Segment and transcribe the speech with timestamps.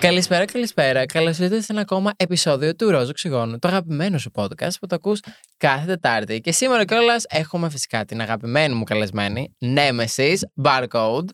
[0.00, 1.06] Καλησπέρα, καλησπέρα.
[1.06, 4.94] Καλώς ήρθατε σε ένα ακόμα επεισόδιο του Ρόζο Οξυγόνου, το αγαπημένο σου podcast που το
[4.94, 5.20] ακούς
[5.56, 6.40] κάθε Τετάρτη.
[6.40, 11.24] Και σήμερα κιόλας έχουμε φυσικά την αγαπημένη μου καλεσμένη, Nemesis Barcode.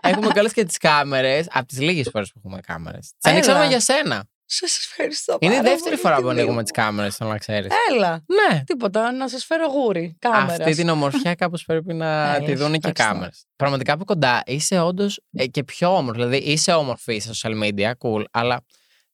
[0.00, 3.00] έχουμε κιόλας και τις κάμερες, από τις λίγες φορές που έχουμε κάμερες.
[3.00, 3.32] Τις Έλα.
[3.34, 4.24] ανοίξαμε για σένα.
[4.46, 6.62] Σας ευχαριστώ Είναι η πάρα δεύτερη πολύ, φορά που τιμή ανοίγουμε μου.
[6.62, 7.70] τις κάμερες, θέλω να ξέρεις.
[7.90, 8.24] Έλα.
[8.50, 8.62] Ναι.
[8.64, 10.16] Τίποτα, να σας φέρω γούρι.
[10.18, 10.52] Κάμερα.
[10.64, 13.04] Αυτή την ομορφιά κάπως πρέπει να Έλα, τη δουν και οι ευχαριστώ.
[13.04, 13.44] κάμερες.
[13.56, 15.20] Πραγματικά από κοντά είσαι όντως
[15.50, 16.20] και πιο όμορφη.
[16.22, 18.64] Δηλαδή είσαι όμορφη στα social media, cool, αλλά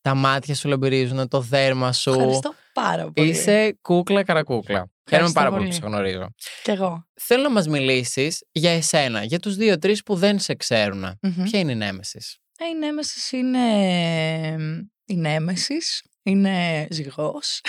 [0.01, 2.11] τα μάτια σου λαμπυρίζουν, το δέρμα σου.
[2.11, 3.29] Ευχαριστώ πάρα πολύ.
[3.29, 4.91] Είσαι κούκλα καρακούκλα.
[5.11, 5.81] Χαίρομαι πάρα πολύ που πολύ.
[5.81, 6.35] σε γνωρίζω.
[6.63, 7.07] Κι εγώ.
[7.21, 11.19] Θέλω να μας μιλήσεις για εσένα, για τους δύο-τρει που δεν σε ξέρουν.
[11.23, 11.43] Μμμ.
[11.43, 13.61] Ποια είναι η Νέμεσης; Ε, Η Νέμεσης είναι...
[15.11, 17.61] Η Νέμεσης είναι ζυγός.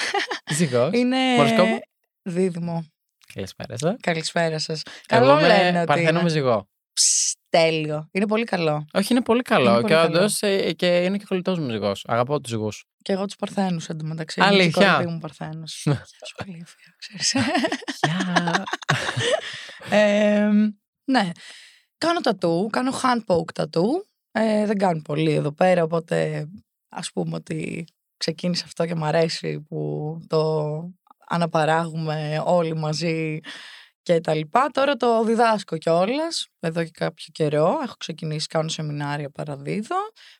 [0.51, 0.89] Ζυγός.
[0.93, 1.79] είναι Χοροσκόπο;
[2.21, 2.85] δίδυμο.
[3.33, 3.95] Καλησπέρα σας.
[3.99, 4.81] Καλησπέρα σας.
[5.07, 6.21] Εγώ Καλό είμαι λένε ότι Παρθένο είναι.
[6.21, 6.69] με ζυγό.
[6.93, 8.09] Ψ, τέλειο.
[8.11, 8.85] Είναι πολύ καλό.
[8.93, 9.69] Όχι, είναι πολύ καλό.
[9.69, 10.17] Είναι πολύ και καλό.
[10.17, 10.39] όντως
[10.75, 12.03] και είναι και κολλητός μου ζυγός.
[12.07, 12.85] Αγαπώ τους ζυγούς.
[13.01, 14.39] Και εγώ τους Παρθένους εντωμεταξύ.
[14.39, 15.81] Είναι Αλήθεια; και η κορυφή μου Παρθένος.
[15.85, 17.35] Γεια σου Αλήθεια, ξέρεις.
[19.89, 20.49] Ε,
[21.13, 21.29] ναι.
[21.97, 24.05] Κάνω τατού, κάνω hand poke τατού.
[24.31, 26.47] Ε, δεν κάνω πολύ εδώ πέρα, οπότε
[26.91, 27.85] ας πούμε ότι
[28.17, 30.65] ξεκίνησε αυτό και μου αρέσει που το
[31.27, 33.39] αναπαράγουμε όλοι μαζί
[34.01, 34.69] και τα λοιπά.
[34.73, 37.79] Τώρα το διδάσκω κιόλας εδώ και κάποιο καιρό.
[37.83, 39.95] Έχω ξεκινήσει, κάνω σεμινάρια, παραδίδω.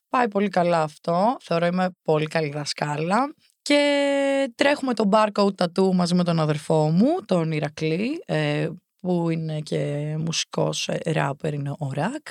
[0.10, 1.38] Πάει πολύ καλά αυτό.
[1.42, 3.34] Θεωρώ είμαι πολύ καλή δασκάλα.
[3.62, 9.60] Και τρέχουμε το barcode tattoo μαζί με τον αδερφό μου, τον Ηρακλή, ε, που είναι
[9.60, 12.28] και μουσικός ε, ράπερ, είναι ο Ρακ.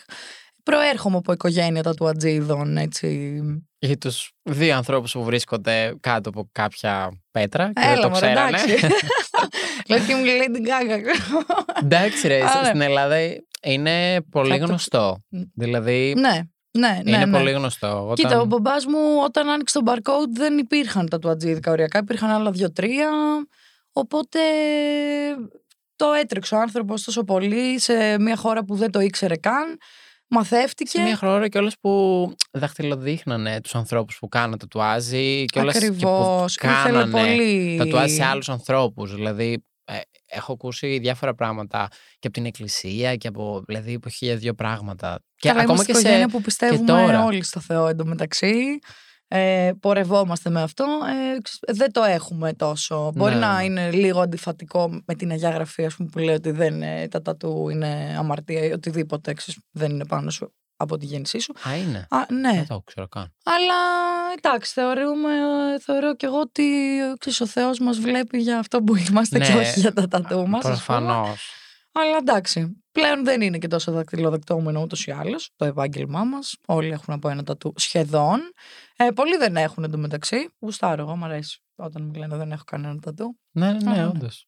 [0.71, 3.41] Προέρχομαι από οικογένεια τατουατζίδων, έτσι.
[3.79, 8.27] Για τους δύο ανθρώπους που βρίσκονται κάτω από κάποια πέτρα και δεν Έλα, το μωρέ,
[8.27, 8.49] ξέρανε.
[8.49, 8.87] εντάξει.
[9.89, 11.01] Λες και μου λέει την Gaga.
[11.83, 12.65] Εντάξει, ρε, Άρα.
[12.65, 13.17] στην Ελλάδα
[13.63, 15.25] είναι πολύ Κάτω- γνωστό.
[15.29, 15.41] Μ.
[15.55, 16.41] Δηλαδή, ναι,
[16.79, 17.17] ναι, ναι.
[17.17, 17.39] είναι ναι.
[17.39, 18.03] πολύ γνωστό.
[18.03, 18.15] Όταν...
[18.15, 23.11] Κοίτα, ο μπαμπάς μου όταν άνοιξε το barcode δεν υπήρχαν τατουατζίδικα οριακά, υπήρχαν άλλα δύο-τρία.
[23.93, 24.39] Οπότε
[25.97, 29.79] το έτρεξε ο άνθρωπος τόσο πολύ σε μια χώρα που δεν το ήξερε καν.
[30.31, 30.91] Μαθεύτηκε.
[30.99, 31.91] Σε μια χώρα κιόλας που
[32.53, 36.57] δαχτυλοδείχνανε τους ανθρώπους που κάνανε τατουάζι και όλες και που Ακριβώς.
[36.57, 37.77] Ήθελε κάνανε πολύ.
[37.79, 39.15] τατουάζι σε άλλους ανθρώπους.
[39.15, 41.89] Δηλαδή, ε, έχω ακούσει διάφορα πράγματα
[42.19, 45.19] και από την εκκλησία και από, δηλαδή, από χίλια δύο πράγματα.
[45.37, 46.05] Και Καλά, ακόμα είμαστε και σε...
[46.05, 47.25] οικογένεια που πιστεύουμε τώρα.
[47.25, 48.79] όλοι στο Θεό εντωμεταξύ.
[49.33, 50.85] Ε, πορευόμαστε με αυτό.
[50.85, 53.13] Ε, ξ- δεν το έχουμε τόσο.
[53.15, 53.65] Μπορεί Ναι, να ναι.
[53.65, 57.23] είναι λίγο αντιφατικό με την Αγία Γραφή, ας πούμε, που λέει ότι δεν, ε, τα
[57.23, 61.53] τατού είναι αμαρτία ή οτιδήποτε ξέρεις, δεν είναι πάνω σου από τη γέννησή σου.
[61.69, 62.07] Α, είναι.
[62.11, 62.53] Α, ναι.
[62.53, 63.35] Δεν το ξέρω καν.
[63.45, 63.75] Αλλά
[64.37, 65.31] εντάξει, θεωρούμε,
[65.81, 66.65] θεωρώ και εγώ ότι
[67.19, 70.49] ξέρεις, ο Θεός μας βλέπει για αυτό που είμαστε και Ναι, όχι για τα τατού
[70.49, 70.65] μας.
[70.65, 70.99] ας πούμε.
[70.99, 71.51] Προφανώς.
[71.93, 76.57] Αλλά εντάξει, πλέον δεν είναι και τόσο δακτυλοδεκτόμενο ούτως ή άλλως το επάγγελμά μας.
[76.67, 78.41] Όλοι έχουν από ένα τατού σχεδόν.
[78.97, 80.49] Ε, πολλοί δεν έχουν εντωμεταξύ.
[80.61, 83.39] Γουστάρω, εγώ μου αρέσει όταν μου λένε δεν έχω κανένα τατού.
[83.51, 84.07] Ναι, ναι, Α, ναι, ναι.
[84.07, 84.47] όντως.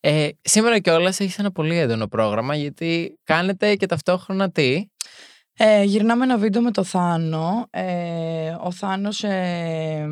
[0.00, 4.84] Ε, σήμερα κιόλας έχεις ένα πολύ έντονο πρόγραμμα γιατί κάνετε και ταυτόχρονα τι;
[5.56, 7.66] Ε, γυρνάμε ένα βίντεο με το Θάνο.
[7.70, 10.08] Ε, ο Θάνος ε,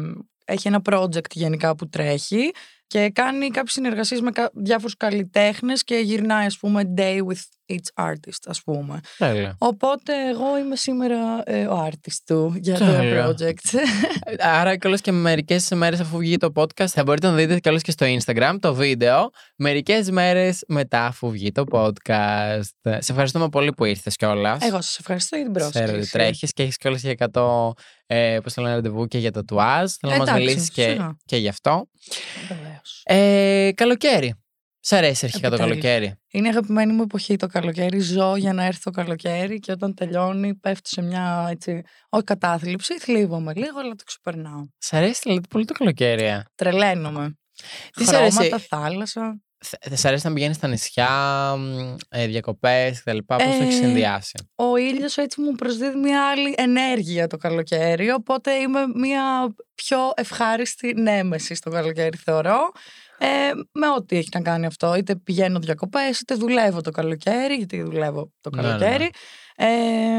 [0.48, 2.50] έχει ένα project γενικά που τρέχει
[2.86, 7.42] και κάνει κάποιες συνεργασίες με κα- διάφορους καλλιτέχνες και γυρνάει ας πούμε day with
[7.72, 9.00] each artist ας πούμε.
[9.18, 9.56] Τέλεια.
[9.58, 13.26] Οπότε εγώ είμαι σήμερα ε, ο artist του για το Τέλεια.
[13.28, 13.78] project.
[14.58, 17.90] Άρα κιόλας και μερικές μέρες αφού βγει το podcast θα μπορείτε να δείτε κιόλας και
[17.90, 19.30] στο Instagram το βίντεο.
[19.56, 22.60] Μερικές μέρες μετά αφού βγει το podcast.
[22.82, 24.62] Σε ευχαριστούμε πολύ που ήρθες κιόλας.
[24.62, 26.12] Εγώ σας ευχαριστώ για την Ξέρω ότι πρόσκληση.
[26.12, 27.70] τρέχεις και έχεις κιόλας και 100
[28.10, 29.92] ε, πώς το λένε, ραντεβού και για το τουάζ.
[29.92, 31.16] Θέλω να μας Εντάξει, μιλήσεις και, σιγά.
[31.24, 31.88] και γι' αυτό.
[32.48, 33.02] Βεβαίως.
[33.04, 34.34] Ε, καλοκαίρι.
[34.80, 35.82] Σ' αρέσει αρχικά το Επιτέλους.
[35.82, 36.14] καλοκαίρι.
[36.30, 37.98] Είναι η αγαπημένη μου εποχή το καλοκαίρι.
[38.00, 42.98] Ζω για να έρθει το καλοκαίρι και όταν τελειώνει πέφτει σε μια έτσι, όχι κατάθλιψη.
[42.98, 44.66] Θλίβομαι λίγο, αλλά το ξεπερνάω.
[44.78, 46.22] Σ' αρέσει δηλαδή πολύ το καλοκαίρι.
[46.24, 47.38] ε; Τρελαίνομαι.
[47.96, 49.40] Τι σ' Χρώματα, αρέσει; θάλασσα.
[49.64, 51.08] Θε- Σ' αρέσει να πηγαίνεις στα νησιά,
[52.08, 53.18] ε, διακοπές κτλ.
[53.26, 58.10] Πώς το έχεις Ε, συνδυάσει; Ο ήλιος έτσι μου προσδίδει μια άλλη ενέργεια το καλοκαίρι,
[58.10, 62.58] οπότε είμαι μια πιο ευχάριστη νέμεση στο καλοκαίρι θεωρώ.
[63.18, 63.26] Ε,
[63.72, 64.94] με ό,τι έχει να κάνει αυτό.
[64.94, 68.74] Είτε πηγαίνω διακοπές, είτε δουλεύω το καλοκαίρι, γιατί δουλεύω το Ναι, ναι, ναι.
[68.78, 69.10] καλοκαίρι.
[69.56, 69.66] Ε,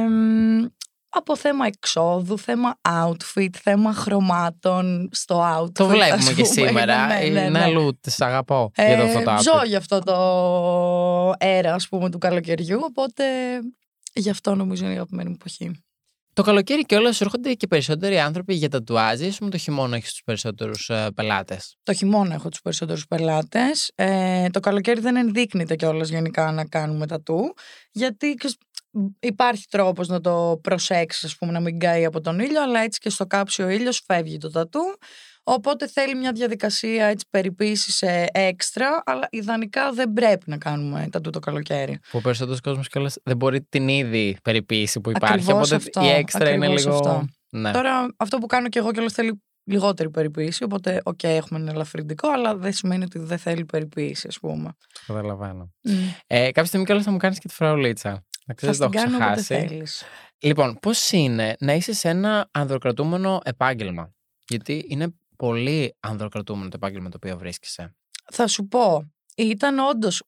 [0.09, 0.65] μ,
[1.09, 5.73] από θέμα εξόδου, θέμα outfit, θέμα χρωμάτων στο outfit.
[5.73, 6.45] Το ας βλέπουμε και πούμε.
[6.45, 7.07] σήμερα.
[7.07, 7.63] Ναι, ναι, Είναι ναι.
[7.63, 7.99] αλλού.
[8.01, 9.65] Τις αγαπώ Ε, για το αυτό το Ζω outfit.
[9.67, 10.15] για αυτό το
[11.39, 13.23] αέρα, ας πούμε, του καλοκαιριού, οπότε
[14.13, 15.83] γι' αυτό νομίζω είναι η αγαπημένη μου εποχή.
[16.39, 19.19] Το καλοκαίρι κιόλας έρχονται και περισσότεροι άνθρωποι για τατουάζ.
[19.19, 21.75] Ή με το χειμώνα έχεις τους περισσότερους πελάτες.
[21.83, 23.91] Το χειμώνα έχω τους περισσότερους πελάτες.
[23.95, 27.53] Ε, το καλοκαίρι δεν ενδείκνυται κιόλας γενικά να κάνουμε τατού.
[27.91, 28.57] Γιατί ξέρεις,
[29.19, 32.99] υπάρχει τρόπος να το προσέξεις, ας πούμε, να μην καεί από τον ήλιο, αλλά έτσι
[32.99, 34.81] και στο κάψιο ο ήλιος φεύγει το τατού.
[35.43, 41.39] Οπότε θέλει μια διαδικασία έτσι περιποίησης έξτρα, αλλά ιδανικά δεν πρέπει να κάνουμε τατού το
[41.39, 41.99] καλοκαίρι.
[42.11, 45.33] Που ο περισσότερος κόσμος κιόλα δεν μπορεί την ήδη περιποίηση που υπάρχει.
[45.33, 46.95] Ακριβώς οπότε αυτό, η έξτρα είναι ακριβώς λίγο.
[46.97, 47.25] αυτό.
[47.49, 47.71] Ναι.
[47.71, 52.29] Τώρα αυτό που κάνω και εγώ κιόλας θέλει λιγότερη περιποίηση, οπότε οκ, έχουμε ένα ελαφρυντικό,
[52.31, 54.75] αλλά δεν σημαίνει ότι δεν θέλει περιποίηση, ας πούμε.
[55.07, 55.71] Το καταλαβαίνω.
[55.81, 55.91] Μμ.
[56.27, 58.09] Ε, κάποια στιγμή κιόλας θα μου κάνεις και τη φραουλίτσα.
[58.09, 59.67] Να Θα ξέρεις, το στην έχω κάνω όποτε ξεχάσει.
[59.67, 60.03] θέλεις.
[60.39, 64.13] Λοιπόν, πώς είναι να είσαι σε ένα ανδροκρατούμενο επάγγελμα;
[64.47, 65.07] Γιατί είναι
[65.39, 67.95] πολύ ανδροκρατούμενο το επάγγελμα το οποίο βρίσκεσαι.
[68.31, 70.23] Θα σου πω, ήταν όντως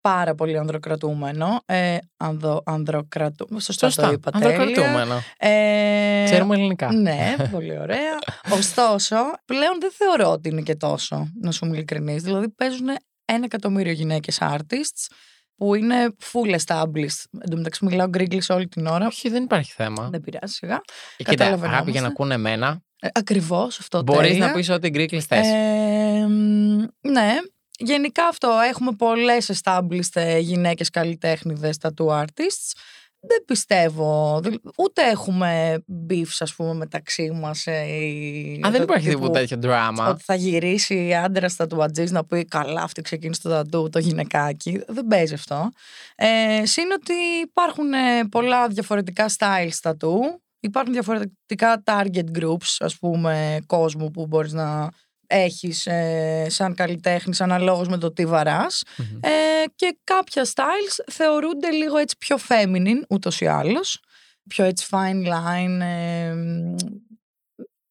[0.00, 1.62] πάρα πολύ ανδροκρατούμενο.
[1.66, 3.60] Ε, ανδο, ανδροκρατούμενο.
[3.60, 4.48] Σωστά, το είπα τέλεια.
[4.48, 5.22] Ανδροκρατούμενο.
[5.38, 6.92] Ε, Ξέρουμε ελληνικά.
[6.92, 8.18] Ναι, πολύ ωραία.
[8.52, 12.22] Ωστόσο, πλέον δεν θεωρώ ότι είναι και τόσο, να σου είμαι ειλικρινής.
[12.22, 12.86] Δηλαδή, παίζουν
[13.24, 15.14] ένα εκατομμύριο γυναίκες artists
[15.56, 17.22] που είναι full established.
[17.40, 19.06] Εν τω μεταξύ, μιλάω γκρίγκλις όλη την ώρα.
[19.06, 20.08] Όχι, δεν υπάρχει θέμα.
[20.10, 20.74] Δεν πειράζει σιγά.
[20.74, 20.78] Ε,
[21.16, 21.74] Κοίτα, καταλαβαίνόμαστε.
[21.76, 24.46] αγάπη για να ακούνε εμένα, Ε, ακριβώς αυτό μπορείς τέλεια.
[24.46, 25.46] να πεις ό,τι γκρίκλι θες.
[25.46, 27.36] Ε, μ, ναι.
[27.78, 28.48] Γενικά αυτό.
[28.70, 32.72] Έχουμε πολλές established ε, γυναίκες καλλιτέχνηδες tattoo artists.
[33.20, 34.40] Δεν πιστεύω.
[34.42, 35.78] δη- Ούτε έχουμε
[36.10, 37.66] beefs, ας πούμε, μεταξύ μας.
[37.66, 40.08] ε, ή Αν δεν το υπάρχει τύπου τίποτα τέτοιο δράμα.
[40.08, 44.80] Ότι θα γυρίσει άντρα τατουατζής να πει καλά αυτή ξεκίνησε το τατού, το γυναικάκι.
[44.88, 45.70] Δεν παίζει αυτό.
[46.16, 47.12] Ε, Συν ότι
[47.42, 50.20] υπάρχουν ε, πολλά διαφορετικά styles τατού.
[50.60, 54.90] Υπάρχουν διαφορετικά target groups, ας πούμε, κόσμου που μπορείς να
[55.26, 58.82] έχεις ε, σαν καλλιτέχνης αναλόγως με το τι βαράς.
[58.96, 59.18] Μμμ.
[59.22, 64.02] Ε, και κάποια styles θεωρούνται λίγο έτσι πιο feminine ούτως ή άλλως.
[64.48, 66.74] Πιο έτσι fine line, ε, μ,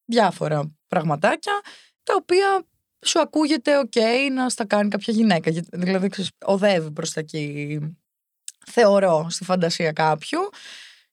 [0.04, 1.60] διάφορα πραγματάκια,
[2.02, 2.66] τα οποία
[3.06, 4.00] σου ακούγεται ok
[4.32, 5.50] να στα κάνει κάποια γυναίκα.
[5.50, 7.78] Γιατί, Δηλαδή, ξέρεις, οδεύει προς τα εκεί,
[8.66, 10.40] θεωρώ, στη φαντασία κάποιου.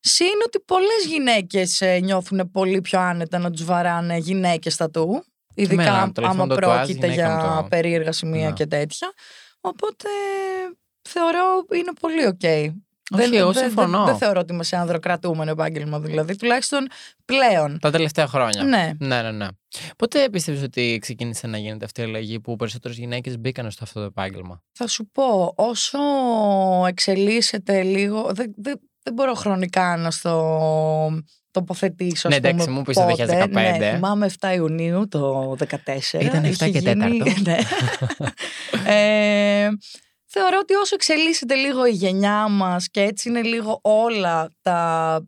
[0.08, 5.24] Συν ότι πολλές γυναίκες ε, νιώθουν πολύ πιο άνετα να τους βαράνε γυναίκες τατού.
[5.56, 8.54] Ειδικά Εμένα, άμα το τελευταίο τατουάζ, πρόκειται γυναίκα για μου το- περίεργα σημεία Ναι.
[8.54, 9.12] και τέτοια.
[9.62, 10.10] Οπότε
[11.10, 11.42] θεωρώ
[11.74, 12.42] είναι πολύ οκ.
[13.20, 13.98] Όχι, εγώ δεν- συμφωνώ.
[13.98, 16.36] Δεν, δεν θεωρώ ότι είμαι σε ανδροκρατούμενο επάγγελμα, δηλαδή.
[16.36, 16.88] Τουλάχιστον
[17.26, 17.80] πλέον.
[17.80, 18.64] Τα τελευταία χρόνια.
[18.64, 18.92] Ναι.
[19.00, 19.48] Ναι, ναι, ναι.
[19.98, 24.00] Πότε πιστεύει ότι ξεκίνησε να γίνεται αυτή η αλλαγή που περισσότερες γυναίκες μπήκαν στο αυτό
[24.00, 25.98] το επάγγελμα; Θα σου πω, όσο
[26.88, 28.30] εξελίσσεται λίγο.
[28.34, 31.12] Δεν, δεν, δεν μπορώ χρονικά να στο
[31.52, 32.30] τοποθετήσω.
[32.30, 33.26] Ναι, ας πούμε, εντάξει, μου πεις το πότε.
[33.46, 33.50] 2015.
[33.52, 36.20] Ναι, θυμάμαι 7 Ιουνίου το 2014.
[36.20, 37.42] Ήταν 7 Είχε και γίνει- τέταρτο.
[37.46, 37.58] ναι.
[38.86, 39.70] ε,
[40.26, 45.20] θεωρώ ότι όσο εξελίσσεται λίγο η γενιά μας και έτσι είναι λίγο όλα τα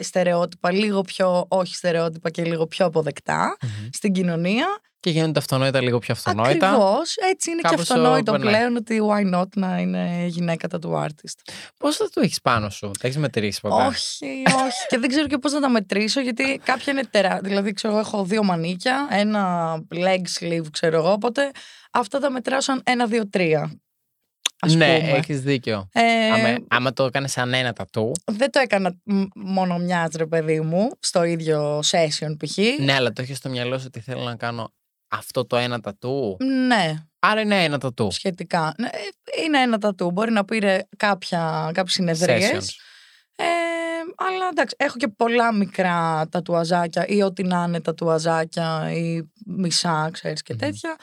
[0.00, 3.56] στερεότυπα λίγο πιο όχι στερεότυπα και λίγο πιο αποδεκτά
[3.92, 4.66] στην κοινωνία
[5.00, 6.68] Και γίνονται αυτονόητα λίγο πιο αυτονόητα.
[6.70, 7.16] Ακριβώς.
[7.16, 8.44] Έτσι είναι Κάπως και αυτονόητο το- ναι.
[8.44, 11.52] πλέον ότι why not να είναι γυναίκα tattoo artist.
[11.78, 14.86] Πώς θα το έχεις πάνω σου, τα έχεις μετρήσει ποτέ; Όχι, όχι.
[14.88, 17.40] και δεν ξέρω και πώς να τα μετρήσω, γιατί κάποια είναι τεράστια.
[17.48, 21.12] Δηλαδή, ξέρω, εγώ έχω δύο μανίκια, ένα leg sleeve, ξέρω εγώ.
[21.12, 21.50] Οπότε
[21.90, 23.78] αυτά τα μετράω σαν ένα, δύο, τρία.
[24.60, 25.10] Ας ναι, πούμε.
[25.10, 25.88] έχεις δίκιο.
[25.92, 28.12] Ε, Άμα, άμα το έκανες σαν ένα τατού.
[28.24, 32.58] Δεν το έκανα μ, μόνο μιας ρε παιδί μου, στο ίδιο session π.χ.
[32.80, 34.72] Ναι, αλλά το έχει στο μυαλό σου ότι θέλω να κάνω
[35.08, 36.36] αυτό το ένα τατού.
[36.66, 38.10] ναι, Άρα είναι ένα τατού.
[38.10, 38.74] σχετικά.
[38.78, 40.10] Ναι, ε, Είναι ένα τατού.
[40.10, 42.50] Μπορεί να πήρε κάποια, κάποιες συνεδρίες.
[42.52, 42.74] Sessions.
[43.36, 43.44] Ε,
[44.16, 50.42] αλλά εντάξει, έχω και πολλά μικρά τατουαζάκια ή ό,τι να είναι τατουαζάκια ή μισά, ξέρεις
[50.42, 50.58] και Μμμ.
[50.60, 50.96] τέτοια.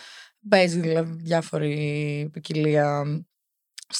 [0.49, 3.03] Παίζει δηλαδή διάφορη ποικιλία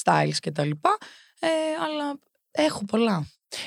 [0.04, 0.96] styles και τα λοιπά.
[1.40, 1.48] Ε,
[1.84, 2.18] αλλά
[2.50, 3.26] έχω πολλά.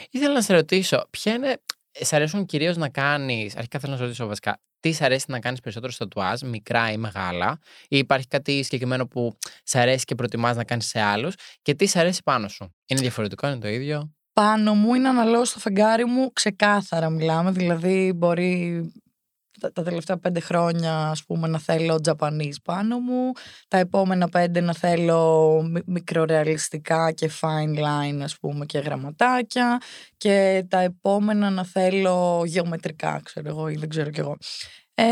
[0.09, 1.61] Ήθελα να σε ρωτήσω, ποια είναι.
[2.01, 3.55] Σ' αρέσουν κυρίως να κάνεις.
[3.55, 4.59] Αρχικά θέλω να σε ρωτήσω βασικά.
[4.79, 9.07] Τι σ' αρέσει να κάνεις περισσότερο στο τατουάζ, μικρά ή μεγάλα, ή υπάρχει κάτι συγκεκριμένο
[9.07, 12.75] που σ' αρέσει και προτιμάς να κάνεις σε άλλους, και τι σ' αρέσει πάνω σου.
[12.87, 17.51] Είναι διαφορετικό, είναι το ίδιο; Πάνω μου είναι αναλόγως στο φεγγάρι μου, ξεκάθαρα μιλάμε.
[17.51, 18.81] Δηλαδή, μπορεί
[19.59, 23.31] τα, τα τελευταία πέντε χρόνια, ας πούμε, να θέλω Japanese πάνω μου.
[23.67, 29.77] Τα επόμενα πέντε να θέλω μι- μικρορεαλιστικά και fine line, ας πούμε, και γραμματάκια.
[30.17, 34.37] Και τα επόμενα να θέλω γεωμετρικά, ξέρω εγώ, ή δεν ξέρω κι εγώ.
[34.93, 35.03] Ε,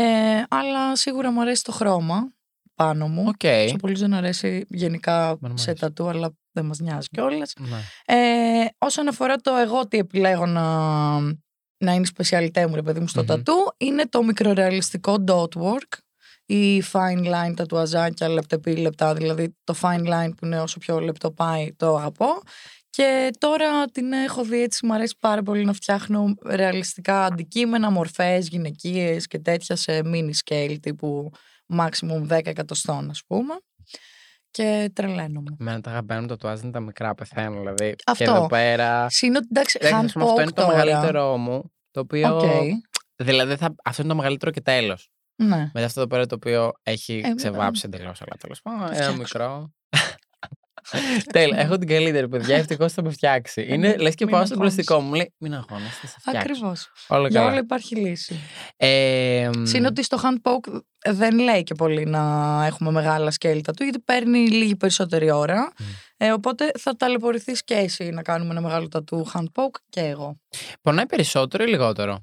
[0.48, 2.32] αλλά σίγουρα μου αρέσει το χρώμα
[2.74, 3.24] πάνω μου.
[3.26, 3.40] Οκ.
[3.68, 5.84] Σε πολλούς δεν αρέσει γενικά Εμένα μου σε αρέσει.
[5.84, 7.52] τατού, αλλά δεν μας νοιάζει κιόλας.
[7.58, 7.78] Ναι.
[8.16, 10.62] Ε, όσον αφορά το εγώ τι επιλέγω να,
[11.78, 13.26] να είναι η spécialité μου, ρε παιδί μου, στο Μμμ.
[13.26, 15.98] τατού, είναι το μικρορεαλιστικό dotwork
[16.46, 21.72] ή fine line τατουαζάκια λεπτεπίλεπτα, δηλαδή το fine line που είναι όσο πιο λεπτό πάει
[21.76, 22.42] το αγαπώ
[22.90, 28.48] Και τώρα την έχω δει έτσι, μου αρέσει πάρα πολύ να φτιάχνω ρεαλιστικά αντικείμενα, μορφές,
[28.48, 31.30] γυναικείες και τέτοια σε mini scale τύπου
[31.76, 33.54] maximum 10 εκατοστών ας πούμε.
[34.62, 35.56] Και τρελαίνομαι.
[35.60, 37.94] Εμένα τα αγαπημένα μου τατουάζ είναι τα μικρά, πεθαίνω δηλαδή.
[38.06, 38.24] Αυτό.
[38.24, 39.08] Και εδώ πέρα.
[39.08, 40.76] Σύνο, εντάξει, Εντάξει, hand ας πούμε, αυτό είναι poke το τώρα.
[40.76, 41.72] μεγαλύτερό μου.
[41.90, 42.36] Το οποίο.
[42.36, 42.42] Οκ.
[43.16, 43.74] Δηλαδή θα...
[43.84, 45.10] αυτό είναι το μεγαλύτερο και τέλος.
[45.42, 45.70] Ναι.
[45.74, 48.20] Μετά αυτό εδώ πέρα το οποίο έχει Ε, ξεβάψει εντελώς.
[48.22, 48.80] Αλλά τέλος πάντων.
[48.80, 49.16] Ένα φτιάξω.
[49.16, 49.72] μικρό.
[51.32, 51.58] Τέλεια.
[51.60, 52.56] Έχω την καλύτερη παιδιά.
[52.56, 53.66] Ευτυχώς θα με φτιάξει.
[53.68, 54.74] Είναι λες και μην πάω στον αγχώνεσαι.
[54.84, 55.14] πλαστικό μου.
[55.14, 56.38] Λέει Μην αγχώνεσαι, θα σε φτιάξω.
[56.40, 56.92] Ακριβώς.
[57.08, 57.60] Όλα Για όλα καλά.
[57.60, 58.40] υπάρχει λύση.
[58.76, 62.20] Ε, μ, Συν ότι στο hand poke δεν λέει και πολύ να
[62.66, 65.72] έχουμε μεγάλα σκέλτα του, γιατί παίρνει λίγη περισσότερη ώρα.
[66.16, 70.40] Ε, οπότε θα ταλαιπωρηθείς και εσύ να κάνουμε ένα μεγάλο τατού hand poke και εγώ.
[70.82, 72.20] Πονάει περισσότερο ή λιγότερο;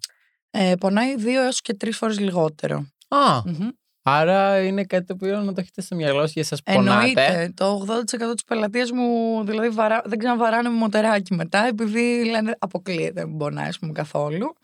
[0.51, 2.75] Ε, πονάει δύο έως και τρεις φορές λιγότερο.
[3.07, 3.67] Α, Μμμ.
[4.07, 6.91] Άρα είναι κάτι το οποίο να το έχετε στο μυαλό σας για σας πονάτε.
[6.91, 7.51] Εννοείται.
[7.55, 13.21] Το 80% της πελατείας μου δηλαδή βαρά, δεν ξαναβαράνε με μοτεράκι μετά, επειδή λένε αποκλείεται,
[13.21, 14.55] δεν πονάει ας πούμε, καθόλου.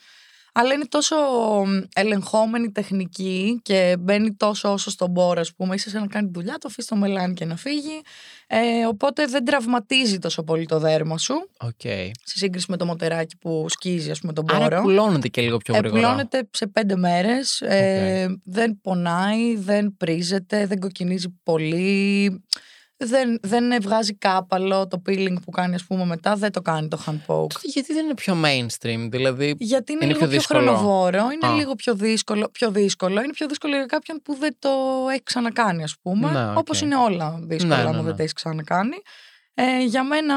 [0.53, 1.15] Αλλά είναι τόσο
[1.65, 5.75] μ, ελεγχόμενη τεχνική και μπαίνει τόσο όσο στον πόρο, ας πούμε.
[5.75, 8.01] Είσαι σαν να κάνει δουλειά, το αφήσεις το μελάνι και να φύγει.
[8.47, 11.81] Ε, οπότε δεν τραυματίζει τόσο πολύ το δέρμα σου, Οκ.
[12.23, 14.81] σε σύγκριση με το μοτεράκι που σκίζει, ας πούμε, τον Άρα πόρο.
[14.81, 15.99] πουλώνεται και λίγο πιο γρήγορα.
[16.01, 22.43] Επουλώνεται σε πέντε μέρες, ε, δεν πονάει, δεν πρήζεται, δεν κοκκινίζει πολύ,
[23.05, 27.03] δεν, δεν βγάζει κάκαλο το peeling που κάνει ας πούμε μετά, δεν το κάνει το
[27.05, 27.59] hand poke.
[27.63, 29.55] Γιατί δεν είναι πιο mainstream, δηλαδή.
[29.59, 30.61] Γιατί είναι, Είναι λίγο πιο πιο, δύσκολο.
[30.61, 31.55] χρονοβόρο, είναι Α.
[31.55, 33.21] λίγο πιο δύσκολο, πιο δύσκολο.
[33.21, 34.69] Είναι πιο δύσκολο για κάποιον που δεν το
[35.11, 36.31] έχει ξανακάνει, ας πούμε.
[36.31, 36.57] Ναι, οκ.
[36.57, 38.03] Όπως είναι όλα δύσκολα, Ναι, ναι, άμα ναι.
[38.03, 38.95] δεν τα έχει ξανακάνει.
[39.53, 40.35] Ε, για μένα,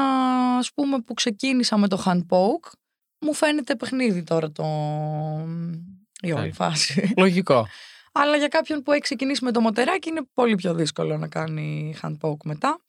[0.57, 2.71] ας πούμε, που ξεκίνησα με το hand poke,
[3.19, 4.63] μου φαίνεται παιχνίδι τώρα το...
[6.21, 6.51] η όλη Ε.
[6.51, 7.13] φάση.
[7.17, 7.67] Λογικό.
[8.17, 11.95] Αλλά για κάποιον που έχει ξεκινήσει με το μοτεράκι είναι πολύ πιο δύσκολο να κάνει
[12.01, 12.79] hand poke μετά.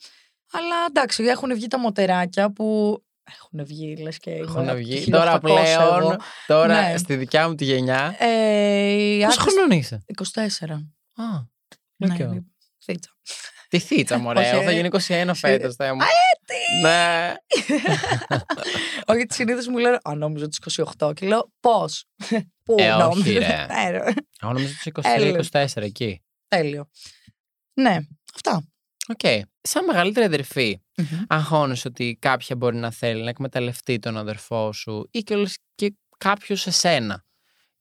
[0.52, 2.99] Αλλά εντάξει, έχουν βγει τα μοτεράκια που.
[3.40, 4.30] Έχουν βγει, λες και.
[4.30, 5.04] είμαι Έχουν από βγει.
[5.04, 5.97] το Τώρα 1800 εγώ.
[5.97, 6.16] πλέον,
[6.47, 6.97] τώρα Ναι.
[6.97, 8.16] στη δικιά μου τη γενιά.
[8.18, 8.28] Ε,
[8.90, 10.73] οι Πόσο άντρες- χρονών είσαι; 24.
[11.14, 11.25] Α,
[11.97, 12.18] Ναι, οκ.
[12.18, 12.45] είναι
[12.85, 13.11] θείτσα.
[13.68, 14.40] Τι θείτσα, μωρέ.
[14.40, 14.75] Όχι, Εγώ θα ε.
[14.75, 15.75] γίνω 21 φέτος.
[15.75, 15.87] Θα
[16.76, 16.88] μου.
[16.88, 17.35] Ναι.
[19.07, 21.12] Όχι, γιατί συνήθως μου λένε Α, νόμιζα του 28.
[21.15, 22.05] Και λέω Πώς;
[22.62, 23.38] Πού Ε, όχι, νόμιζα.
[23.38, 23.67] ρε.
[23.67, 23.99] Ναι, ρε.
[24.43, 25.49] Εγώ νομίζω του Έλεος.
[25.53, 26.23] 23-24 εκεί.
[26.49, 26.88] Τέλειο.
[27.81, 27.99] Ναι,
[28.35, 28.67] αυτά.
[29.09, 29.45] Οκ.
[29.61, 30.81] Σαν μεγαλύτερη αδερφή,
[31.29, 35.95] αγχώνεσαι ότι κάποια μπορεί να θέλει να εκμεταλλευτεί τον αδερφό σου ή και, όλες- και
[36.19, 37.25] κάποιος σε σένα.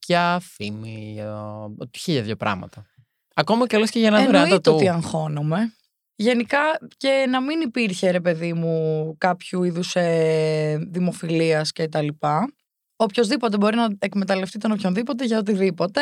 [0.06, 1.42] Για φήμη, για
[1.78, 2.86] ότι χίλια δύο πράγματα.
[3.34, 4.76] Ακόμα και όλες και για να δωρεάν Εννοείται του.
[4.76, 5.72] ότι αγχώνομαι.
[6.16, 6.58] Γενικά
[6.96, 12.52] και να μην υπήρχε ρε παιδί μου κάποιο είδους ε, δημοφιλίας και τα λοιπά.
[12.96, 16.00] Οποιοςδήποτε μπορεί να εκμεταλλευτεί τον οποιονδήποτε για οτιδήποτε.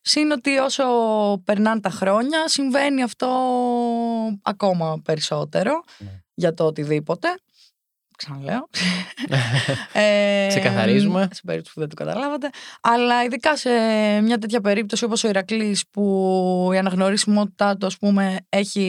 [0.00, 0.84] Συν ότι όσο
[1.44, 3.28] περνάνε τα χρόνια συμβαίνει αυτό
[4.42, 6.22] ακόμα περισσότερο Ναι.
[6.34, 7.28] για το οτιδήποτε.
[8.16, 8.68] Ξαναλέω.
[9.92, 11.28] Ε, Ξεκαθαρίζουμε.
[11.32, 12.50] Σε περίπτωση που δεν το καταλάβατε.
[12.80, 13.70] Αλλά ειδικά σε
[14.20, 18.80] μια τέτοια περίπτωση όπως ο Ηρακλής που η αναγνωρισιμότητά του ας πούμε έχει...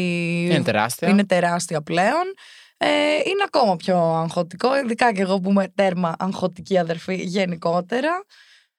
[0.51, 1.07] Είναι τεράστια.
[1.07, 2.33] είναι τεράστια πλέον.
[2.77, 2.87] Ε,
[3.25, 8.23] είναι ακόμα πιο αγχωτικό, ειδικά και εγώ που είμαι τέρμα αγχωτική αδερφή γενικότερα.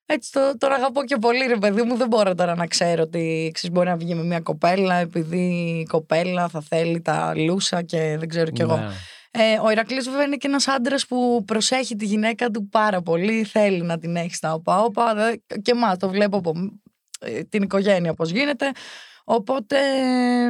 [0.07, 3.51] Έτσι το, τον αγαπώ και πολύ ρε παιδί μου, δεν μπορώ τώρα να ξέρω ότι
[3.55, 5.39] ξέρεις, μπορεί να βγει με μια κοπέλα επειδή
[5.81, 8.77] η κοπέλα θα θέλει τα λούσα και δεν ξέρω κι εγώ.
[8.77, 8.89] Ναι.
[9.37, 13.45] Ε, ο Ηρακλής βέβαια είναι και ένας άντρας που προσέχει τη γυναίκα του πάρα πολύ,
[13.45, 16.53] θέλει να την έχει στα όπα-όπα δε- και εμάς το βλέπω από
[17.21, 18.71] ε, την οικογένεια πώς γίνεται.
[19.25, 20.49] Οπότε ε,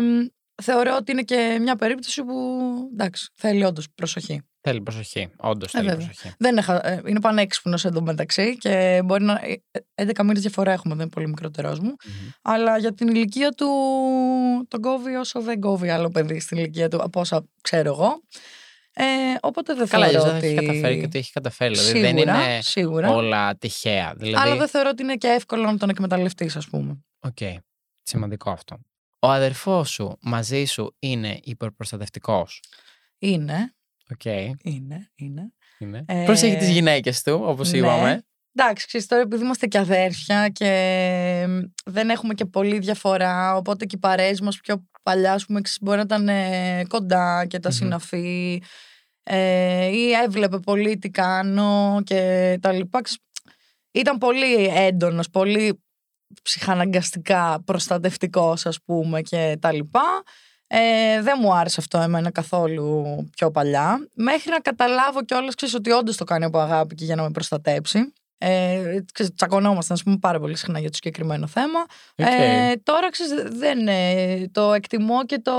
[0.62, 2.59] θεωρώ ότι είναι και μια περίπτωση που
[2.93, 4.41] εντάξει, θέλει όντως προσοχή.
[4.61, 5.29] Θέλει προσοχή.
[5.37, 6.07] Όντως θέλει Ε, βέβαια.
[6.07, 6.35] προσοχή.
[6.38, 9.41] Δεν έχα, ε, είναι πανέξυπνος εντωμεταξύ και μπορεί να.
[9.95, 11.95] ε, 11 μήνες διαφορά έχουμε, δεν είναι πολύ μικρότερό μου.
[12.05, 12.31] Μμμ.
[12.43, 13.67] Αλλά για την ηλικία του
[14.69, 18.23] τον κόβει όσο δεν κόβει άλλο παιδί στην ηλικία του, από όσα ξέρω εγώ.
[18.97, 19.05] Ε,
[19.41, 20.47] οπότε δεν Καλά, θεωρώ ίσως ότι.
[20.47, 21.75] έχει καταφέρει και ότι έχει καταφέρει.
[21.75, 23.11] Δηλαδή Σίγουρα, δεν είναι σίγουρα.
[23.11, 24.15] όλα τυχαία.
[24.17, 27.05] Δηλαδή, Αλλά δεν θεωρώ ότι είναι και εύκολο να τον εκμεταλλευτείς, ας πούμε.
[27.21, 27.37] Οκ.
[28.03, 28.77] Σημαντικό αυτό.
[29.19, 32.61] Ο αδερφός σου μαζί σου είναι υπερπροστατευτικός;
[33.19, 33.75] Είναι,
[34.13, 34.25] Οκ.
[34.25, 35.53] είναι, είναι.
[35.79, 36.05] Είναι.
[36.07, 37.79] Ε, Προσέχει τις γυναίκες του, όπως ναι.
[37.79, 38.23] είπαμε.
[38.57, 40.69] Εντάξει, ξέρεις τώρα επειδή είμαστε και αδέρφια και
[41.85, 45.82] δεν έχουμε και πολύ διαφορά, οπότε και οι παρέες μας πιο παλιά, ας πούμε, ξέρεις,
[45.82, 47.76] μπορεί να ήταν ε, κοντά και τα Μμμ.
[47.76, 48.62] συναφή
[49.23, 53.00] ε, ή έβλεπε πολύ τι κάνω και τα λοιπά.
[53.00, 53.23] Ξέρεις,
[53.90, 55.82] Ήταν πολύ έντονος, πολύ
[56.42, 60.23] ψυχαναγκαστικά προστατευτικός, ας πούμε, και τα λοιπά.
[60.66, 63.04] Ε, δεν μου άρεσε αυτό εμένα καθόλου
[63.37, 64.08] πιο παλιά.
[64.14, 67.30] Μέχρι να καταλάβω κιόλας ξέρεις, ότι όντως το κάνει από αγάπη και για να με
[67.30, 68.12] προστατέψει.
[68.38, 71.81] Ε, ξέρεις, τσακωνόμασταν, ας πούμε, πάρα πολύ συχνά για το συγκεκριμένο θέμα.
[72.17, 72.26] Οκ.
[72.26, 75.55] Ε, τώρα ξέρεις, δεν, ε, το εκτιμώ και το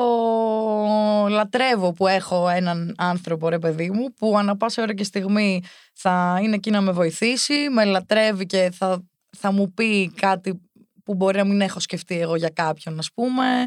[1.29, 5.63] λατρεύω που έχω έναν άνθρωπο, ρε παιδί μου, που ανά πάσα ώρα και στιγμή
[5.93, 9.03] θα είναι εκεί να με βοηθήσει, με λατρεύει και θα,
[9.37, 10.61] θα μου πει κάτι
[11.03, 13.65] που μπορεί να μην έχω σκεφτεί εγώ για κάποιον, ας πούμε,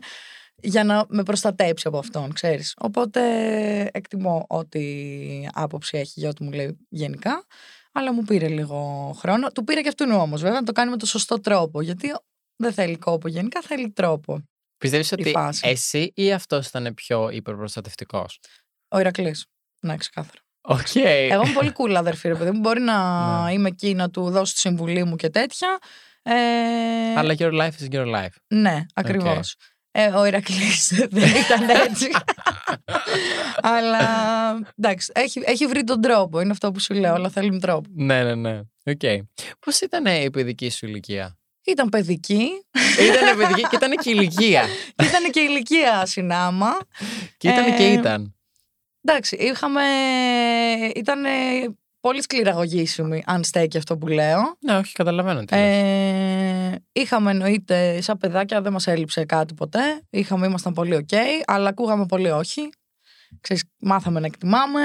[0.62, 2.74] για να με προστατέψει από αυτόν, ξέρεις.
[2.78, 3.20] Οπότε
[3.92, 4.80] εκτιμώ ό,τι
[5.52, 7.44] άποψη έχει για ό,τι μου λέει γενικά,
[7.98, 9.48] αλλά μου πήρε λίγο χρόνο.
[9.52, 12.14] Του πήρε και αυτόν όμως, βέβαια, να το κάνει με το σωστό τρόπο, γιατί
[12.56, 14.42] δεν θέλει κόπο γενικά, θέλει τρόπο.
[14.78, 15.68] Πιστεύεις ότι φάση.
[15.68, 18.40] εσύ ή αυτός ήταν πιο υπερπροστατευτικός;
[18.88, 19.46] Ο Ηρακλής.
[19.80, 20.38] Ναι, ξεκάθαρα.
[20.60, 20.94] Οκ.
[20.94, 22.58] Εγώ είμαι πολύ cool αδερφή, ρε παιδί μου.
[22.60, 22.96] Μπορεί να
[23.44, 23.52] Ναι.
[23.52, 25.78] είμαι εκεί να του δώσω τη συμβουλή μου και τέτοια.
[26.22, 26.34] Ε,
[27.16, 28.34] Αλλά your life is your life.
[28.48, 29.54] Ναι, ακριβώς.
[30.00, 32.08] Ε, ο Ηρακλής δεν ήταν έτσι.
[33.74, 33.98] Αλλά
[34.78, 36.40] εντάξει, έχει, έχει βρει τον τρόπο.
[36.40, 37.14] Είναι αυτό που σου λέω.
[37.14, 37.88] Όλα θέλουν τρόπο.
[37.94, 38.60] Ναι, ναι, ναι.
[38.86, 39.00] Οκ.
[39.60, 42.48] Πώς ήταν η παιδική σου ηλικία; Ήταν παιδική.
[43.00, 44.64] ήταν παιδική και ήταν και ηλικία.
[45.08, 46.78] ήταν και ηλικία συνάμα.
[47.36, 48.34] Και ήταν και Ε, ήταν.
[49.02, 49.82] Εντάξει, είχαμε.
[50.94, 51.20] Ήταν
[52.00, 54.56] πολύ σκληραγωγήσιμη, αν στέκει αυτό που λέω.
[54.60, 55.62] Ναι, όχι, καταλαβαίνω τι λες.
[55.62, 60.02] Ε, είχαμε εννοείται σαν παιδάκια, δεν μας έλειψε κάτι ποτέ.
[60.10, 61.08] Είχαμε, ήμασταν πολύ οκ,
[61.44, 62.68] αλλά ακούγαμε πολύ όχι.
[63.40, 64.80] Ξέρεις, μάθαμε να εκτιμάμε,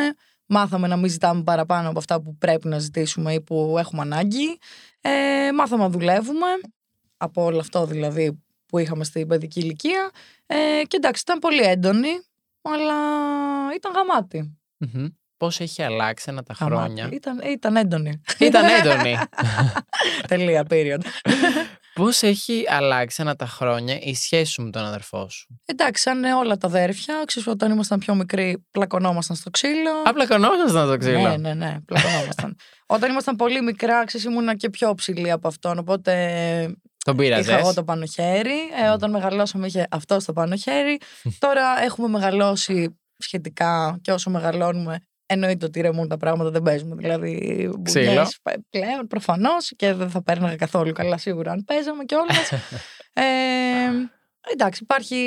[0.45, 4.57] μάθαμε να μην ζητάμε παραπάνω από αυτά που πρέπει να ζητήσουμε ή που έχουμε ανάγκη.
[5.01, 6.47] Ε, μάθαμε να δουλεύουμε,
[7.17, 10.11] από όλο αυτό δηλαδή που είχαμε στην παιδική ηλικία.
[10.45, 12.09] Ε, και εντάξει, ήταν πολύ έντονη,
[12.61, 12.95] αλλά
[13.75, 14.57] ήταν γαμάτη.
[14.77, 15.07] Μμμ.
[15.43, 16.81] Πώς έχει αλλάξει ένα τα Γαμάτη.
[16.81, 17.09] χρόνια.
[17.13, 18.21] Ήταν, ήταν έντονη.
[18.39, 19.17] Ήταν έντονη.
[20.27, 20.99] Τελεία, period.
[21.93, 26.23] Πώς έχει αλλάξει ένα τα χρόνια η σχέση σου με τον αδερφό σου; Εντάξει, σαν
[26.23, 29.91] όλα τα αδέρφια, ξέρεις όταν ήμασταν πιο μικροί, πλακωνόμασταν στο ξύλο.
[30.05, 32.55] Απλά κονόσασταν το ξύλο; Ναι, ναι, ναι, πλακωνόμασταν.
[32.85, 35.77] όταν ήμασταν πολύ μικρά, ξέρεις, ήμουνα και πιο ψηλή από αυτόν.
[35.77, 36.13] Οπότε
[37.05, 38.57] Τον πήραζες; είχα εγώ το πάνω χέρι.
[38.83, 40.97] Ε, όταν μεγαλώσαμε, είχε αυτό το πάνω χέρι.
[41.39, 44.99] Τώρα έχουμε μεγαλώσει σχετικά και όσο μεγαλώνουμε.
[45.25, 46.95] Εννοείται ότι ρεμούν τα πράγματα, δεν παίζουμε.
[46.95, 48.05] Δηλαδή, Ξύλο.
[48.05, 52.33] μπουνιές π- πλέον προφανώς και δεν θα πέρναγα καθόλου καλά σίγουρα αν παίζαμε κιόλα.
[53.13, 53.23] ε,
[54.53, 55.17] εντάξει, υπάρχει.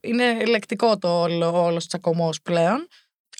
[0.00, 2.88] Είναι λεκτικό το όλο, όλος τσακωμός πλέον.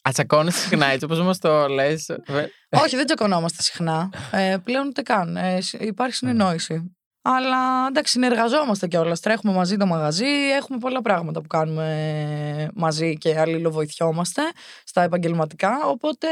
[0.02, 2.06] Ατσακώνεσαι συχνά έτσι όπως μας το λες.
[2.84, 4.10] Όχι, δεν τσακωνόμαστε συχνά.
[4.32, 5.36] Ε, πλέον ούτε καν.
[5.36, 6.95] Ε, συ- υπάρχει συνεννόηση.
[7.28, 9.20] Αλλά εντάξει, συνεργαζόμαστε κιόλας.
[9.20, 10.24] Τρέχουμε μαζί το μαγαζί.
[10.56, 14.42] Έχουμε πολλά πράγματα που κάνουμε μαζί και αλληλοβοηθιόμαστε
[14.84, 15.70] στα επαγγελματικά.
[15.86, 16.26] Οπότε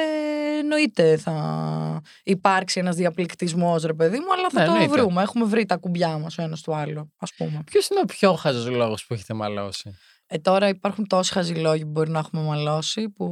[0.58, 4.92] εννοείται θα υπάρξει ένας διαπληκτισμός, ρε παιδί μου, αλλά θα Ναι, το εννοείται.
[5.00, 5.22] βρούμε.
[5.22, 7.62] Έχουμε βρει τα κουμπιά μας ο ένας του άλλου, ας πούμε.
[7.66, 11.82] Ποιος είναι ο πιο χαζός λόγος που έχετε μαλώσει; Ε, τώρα υπάρχουν τόσοι χαζοί λόγοι
[11.84, 13.26] που μπορεί να έχουμε μαλώσει που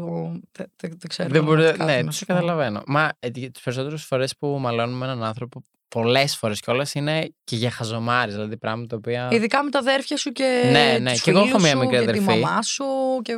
[0.53, 1.29] δεν δεν- δεν ξέρω.
[1.29, 2.33] Δεν μπορεί, πραγματικά τι ναι, να το σου πω.
[2.35, 2.83] καταλαβαίνω.
[2.87, 7.71] Μα ε, τις περισσότερες φορές που μαλώνουμε έναν άνθρωπο, πολλές φορές κιόλας είναι και για
[7.71, 8.35] χαζομάρες.
[8.35, 9.29] Δηλαδή πράγματα τα οποία.
[9.33, 11.79] Ειδικά με τα αδέρφια σου και Ναι, ναι, τους και εγώ έχω φίλους μία σου
[11.79, 12.41] μικρή και τη αδερφή.
[12.41, 12.85] μαμά σου
[13.23, 13.35] και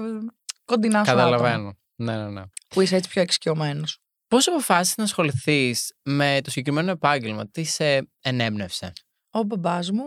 [0.65, 1.77] κοντινά σου άτομα Καταλαβαίνω.
[1.95, 2.43] Ναι, ναι, ναι.
[2.69, 3.99] που είσαι έτσι πιο εξοικειωμένος.
[4.29, 8.93] Πώς αποφάσισες να ασχοληθείς με το συγκεκριμένο επάγγελμα, τι σε ενέπνευσε.
[9.31, 10.05] Ο μπαμπάς μου,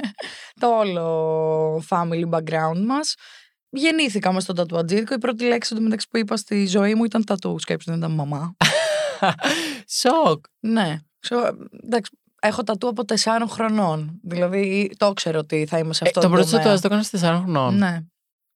[0.60, 3.14] το όλο family background μας.
[3.70, 5.14] Γεννήθηκα μες στον τατουατζίδικο.
[5.14, 7.58] Η πρώτη λέξη του μεταξύ που είπα στη ζωή μου ήταν τατού.
[7.58, 8.56] Σκέψτε, δεν ήταν μαμά.
[10.00, 10.44] Σοκ.
[10.60, 10.98] ναι.
[11.24, 12.10] Ξέρω, εντάξει,
[12.40, 14.20] έχω τατού από τεσσάρων χρονών.
[14.22, 16.58] Δηλαδή, το ξέρω ότι θα είμαι σε Ε, αυτό το πρώτο τομέα.
[16.60, 17.76] τατουάζ το έκανες 4 χρονών.
[17.76, 17.98] Ναι,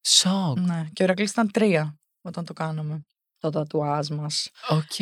[0.07, 0.59] Σοκ.
[0.59, 0.87] ναι.
[0.93, 3.03] Και ο Ηρακλής ήταν τρία όταν το κάναμε.
[3.39, 4.51] Το τατουάζ μας.
[4.69, 4.95] Οκ.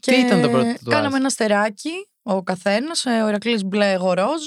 [0.00, 0.94] Τι ήταν το πρώτο τατουάζ.
[0.94, 3.04] Κάναμε ένα στεράκι ο καθένας.
[3.06, 4.42] Ο Ηρακλής μπλε, εγώ ροζ.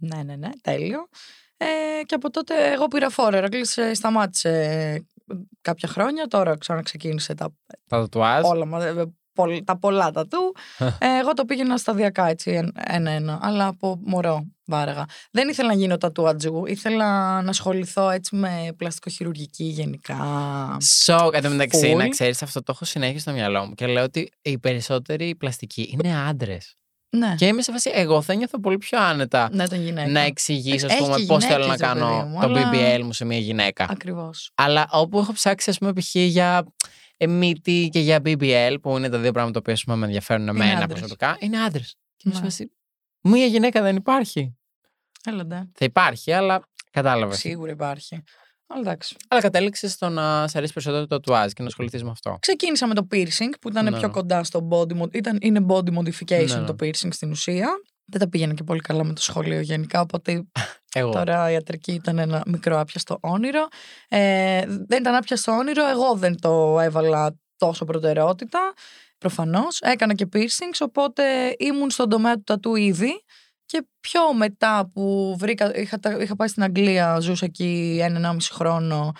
[0.00, 1.08] Ναι, ναι, ναι, τέλειο.
[1.56, 1.66] Ε,
[2.06, 3.34] και από τότε εγώ πήρα φόρο.
[3.34, 5.06] Ο Ηρακλής ε, σταμάτησε
[5.60, 6.26] κάποια χρόνια.
[6.26, 7.48] Τώρα ξαναξεκίνησε τα,
[7.88, 8.44] Τα τατουάζ.
[8.44, 9.10] όλα, μα- ε, πολλ-
[9.64, 10.56] τα πολλά τα του.
[10.98, 13.38] ε, εγώ το πήγαινα σταδιακά έτσι, εν- ένα-ένα.
[13.42, 15.04] Αλλά από μωρό βάραγα.
[15.30, 16.62] Δεν ήθελα να γίνω τατουατζού.
[16.66, 20.16] Ήθελα να ασχοληθώ έτσι με πλαστικοχειρουργική γενικά.
[20.80, 21.34] Σοκ.
[21.36, 21.98] Εν τω μεταξύ, Full.
[21.98, 25.90] να ξέρεις, αυτό το έχω συνέχεια στο μυαλό μου και λέω ότι οι περισσότεροι πλαστικοί
[25.92, 26.74] είναι άντρες.
[27.16, 30.10] Ναι, Και είμαι σε φάση, εγώ θα νιώθω πολύ πιο άνετα ναι, τον γυναίκα.
[30.10, 32.46] να εξηγήσω, ας Έχει πούμε, και πώς θέλω να γυναίκες, ρε κάνω παιδί μου, το
[32.46, 33.86] αλλά- BBL μου σε μια γυναίκα.
[33.90, 34.50] Ακριβώς.
[34.54, 36.14] Αλλά όπου έχω ψάξει, ας πούμε, π.χ.
[36.14, 36.62] για ε,
[37.28, 40.72] μύτη και για BBL, που είναι τα δύο πράγματα που ας πούμε, με ενδιαφέρουν εμένα
[40.72, 40.86] άντρες.
[40.98, 41.96] προσωπικά, είναι άντρες.
[42.16, 42.46] Και είμαι σε Ναι.
[42.48, 42.72] φάση,
[43.20, 44.56] μία γυναίκα δεν υπάρχει.
[45.24, 45.54] Έλα, ντε.
[45.74, 47.38] Θα υπάρχει, αλλά κατάλαβες.
[47.38, 48.22] Σίγουρα υπάρχει.
[48.66, 49.16] Αλλά εντάξει.
[49.28, 52.36] Αλλά κατέληξε στο να σε αρέσει περισσότερο το τατουάζ και να ασχοληθείς με αυτό.
[52.40, 54.08] Ξεκίνησα με το piercing που ήταν Ναι, πιο ναι.
[54.12, 56.66] κοντά στο body mod- ήταν, Είναι body modification Ναι, ναι.
[56.66, 57.68] το piercing στην ουσία.
[58.04, 60.46] Δεν τα πήγαινε και πολύ καλά με το σχολείο γενικά, οπότε
[60.94, 61.10] Εγώ.
[61.10, 63.68] τώρα η ιατρική ήταν ένα μικρό άπιαστο όνειρο.
[64.08, 68.72] Ε, δεν ήταν άπιαστο όνειρο, εγώ δεν το έβαλα τόσο προτεραιότητα.
[69.18, 69.80] προφανώς.
[69.80, 73.24] Έκανα και piercings, οπότε ήμουν στον τομέα του τατού ήδη.
[73.64, 79.12] Και πιο μετά που βρήκα, είχα, τα- είχα πάει στην Αγγλία, ζούσα εκεί ένα-ενάμιση χρόνο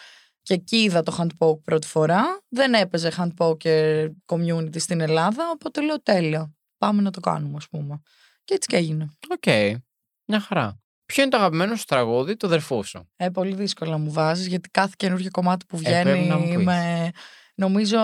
[0.42, 2.22] και εκεί είδα το handpoke πρώτη φορά.
[2.48, 6.54] Δεν έπαιζε handpoker community στην Ελλάδα, οπότε λέω τέλεια.
[6.78, 8.00] Πάμε να το κάνουμε, ας πούμε.
[8.44, 9.10] Και έτσι και έγινε.
[9.28, 9.76] Οκ.
[10.24, 10.79] Μια χαρά.
[11.12, 14.68] Ποιο είναι το αγαπημένο σου τραγούδι του αδερφού σου; Ε, πολύ δύσκολα μου βάζεις, γιατί
[14.68, 16.52] κάθε καινούργιο κομμάτι που Ε, πρέπει βγαίνει να μου πεις.
[16.54, 17.10] είμαι...
[17.54, 17.98] Νομίζω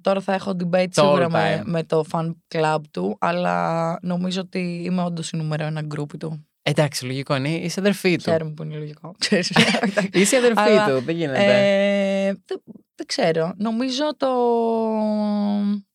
[0.00, 1.66] τώρα θα έχω debate Το σίγουρα all με, time.
[1.66, 6.46] με το fan club του, αλλά νομίζω ότι είμαι όντως η νούμερο ένα γκρούπι του.
[6.62, 7.48] Εντάξει, λογικό είναι.
[7.48, 8.22] Είσαι αδερφή του.
[8.22, 9.14] Χαίρομαι που είναι λογικό.
[9.18, 9.52] ξέρεις.
[10.12, 11.04] Είσαι αδερφή Αλλά, του.
[11.04, 11.44] Δεν γίνεται.
[11.44, 12.62] Ε, δεν,
[12.94, 13.52] δεν ξέρω.
[13.56, 14.28] Νομίζω το,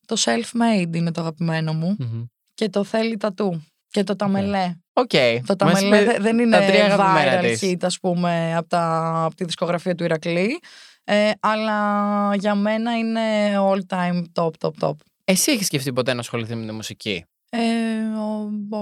[0.06, 2.24] το self-made είναι το αγαπημένο μου Μμμ.
[2.54, 4.76] και το θέλει τατού και το ταμελέ.
[4.94, 5.10] Οκ.
[5.46, 7.60] Το Μας ταμελέ είπε δε- δεν είναι τρία αγαπημένα viral της.
[7.64, 10.60] hit, ας πούμε, από, τα, από τη δισκογραφία του Ηρακλή.
[11.04, 13.22] Ε, αλλά για μένα είναι
[13.58, 14.94] all time top, top, top.
[15.24, 17.60] Εσύ έχεις σκεφτεί ποτέ να ασχοληθεί με τη μουσική; Ε,
[18.20, 18.78] ο, ο,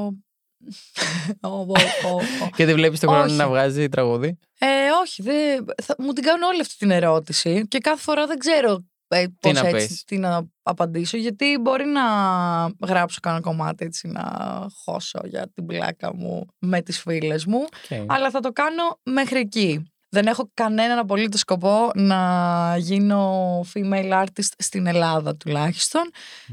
[1.42, 2.50] ο, ο, ο, ο.
[2.56, 3.36] Και δεν βλέπεις τον χρόνο Όχι.
[3.36, 4.66] να βγάζει τραγούδι; Ε,
[5.02, 8.86] όχι, δεν, θα, μου την κάνουν όλη αυτή την ερώτηση και κάθε φορά δεν ξέρω
[9.08, 10.04] ε, πώς να έτσι πεις.
[10.04, 12.02] τι να απαντήσω γιατί μπορεί να
[12.88, 14.24] γράψω κανένα κομμάτι έτσι να
[14.84, 18.12] χώσω για την πλάκα μου με τις φίλες μου Οκ.
[18.12, 19.90] αλλά θα το κάνω μέχρι εκεί.
[20.10, 26.02] Δεν έχω κανέναν απολύτως σκοπό να γίνω female artist στην Ελλάδα τουλάχιστον.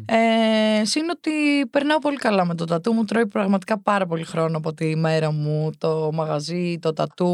[0.05, 1.31] Ε, Συν ότι
[1.71, 5.31] περνάω πολύ καλά με το τατού μου, τρώει πραγματικά πάρα πολύ χρόνο από τη μέρα
[5.33, 7.27] μου, το μαγαζί, το τατού,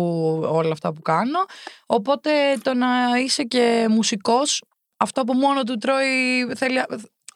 [0.42, 1.38] όλα αυτά που κάνω.
[1.86, 2.30] Οπότε
[2.62, 2.88] το να
[3.24, 4.62] είσαι και μουσικός,
[4.98, 6.82] αυτό που μόνο του τρώει, θέλει,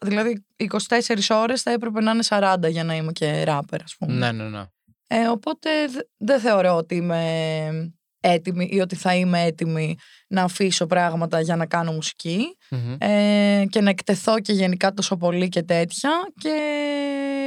[0.01, 4.13] δηλαδή 24 ώρες θα έπρεπε να είναι 40 για να είμαι και ράπερ ας πούμε.
[4.13, 4.63] Ναι, ναι, ναι.
[5.07, 9.95] Ε, οπότε δε- δεν θεωρώ ότι είμαι έτοιμη ή ότι θα είμαι έτοιμη
[10.27, 12.95] να αφήσω πράγματα για να κάνω μουσική Μμμ.
[12.99, 16.49] ε, και να εκτεθώ και γενικά τόσο πολύ και τέτοια και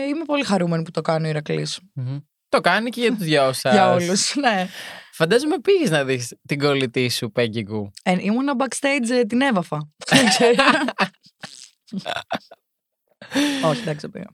[0.08, 2.18] είμαι πολύ χαρούμενη που το κάνει ο Ηρακλής Μμμ.
[2.48, 3.72] Το κάνει και για τους δυο σας.
[3.72, 4.34] για όλους.
[4.36, 4.68] Ναι.
[5.16, 7.90] Φαντάζομαι πήγες να δεις την κολλητή σου, Πέγκη Γκου.
[8.02, 9.90] Ε, ήμουνα backstage ε, την έβαφα.
[10.06, 10.54] Δεν ξέρω.
[13.64, 14.26] Όχι, εντάξει, δεν πήγα.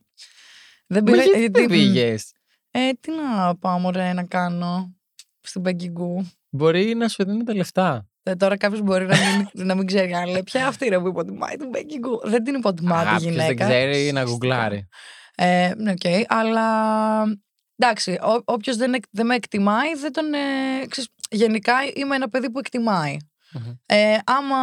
[0.87, 2.33] Δεν Μα πήγα, γιατί γιατί- δεν πήγες;
[2.71, 4.95] Ε, τι να πάω μωρέ να κάνω
[5.41, 6.31] στην Πεγκιγκού.
[6.51, 8.07] Μπορεί να σου δίνει τα λεφτά.
[8.23, 11.09] Ε, τώρα κάποιος μπορεί να μην, να μην ξέρει αν λέει ποια αυτή είναι που
[11.09, 12.29] υποτιμάει την Becky Gu.
[12.29, 13.47] Δεν την υποτιμά τη Κάποιος γυναίκα.
[13.47, 14.23] δεν ξέρει να Φυσικά.
[14.23, 14.89] γκουγκλάρει.
[15.35, 16.67] Ε, ναι, οκ, αλλά
[17.87, 20.35] εντάξει, όποιος δεν, εκ- δεν με εκτιμάει, δεν τον.
[20.35, 20.39] Ε,
[20.89, 23.17] ξέρεις, γενικά είμαι ένα παιδί που εκτιμάει.
[23.53, 23.73] Μμμ.
[23.87, 24.59] Ε, άμα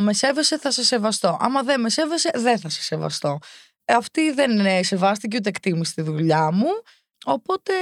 [0.00, 1.36] με σέβεσαι, θα σε σεβαστώ.
[1.40, 3.38] Άμα δεν με σέβεσαι, δεν θα σε σεβαστώ.
[3.84, 6.68] Ε, αυτή δεν ε, σεβάστηκε ούτε εκτίμησε τη δουλειά μου.
[7.24, 7.72] Οπότε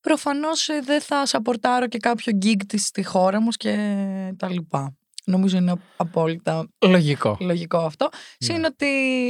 [0.00, 3.74] προφανώς ε, δεν θα σαπορτάρω και κάποιο gig της στη χώρα μου και
[4.36, 4.94] τα λοιπά.
[5.24, 7.36] Νομίζω είναι απόλυτα Λογικό.
[7.40, 8.08] λογικό αυτό.
[8.38, 8.66] Συν Ναι.
[8.66, 8.86] ότι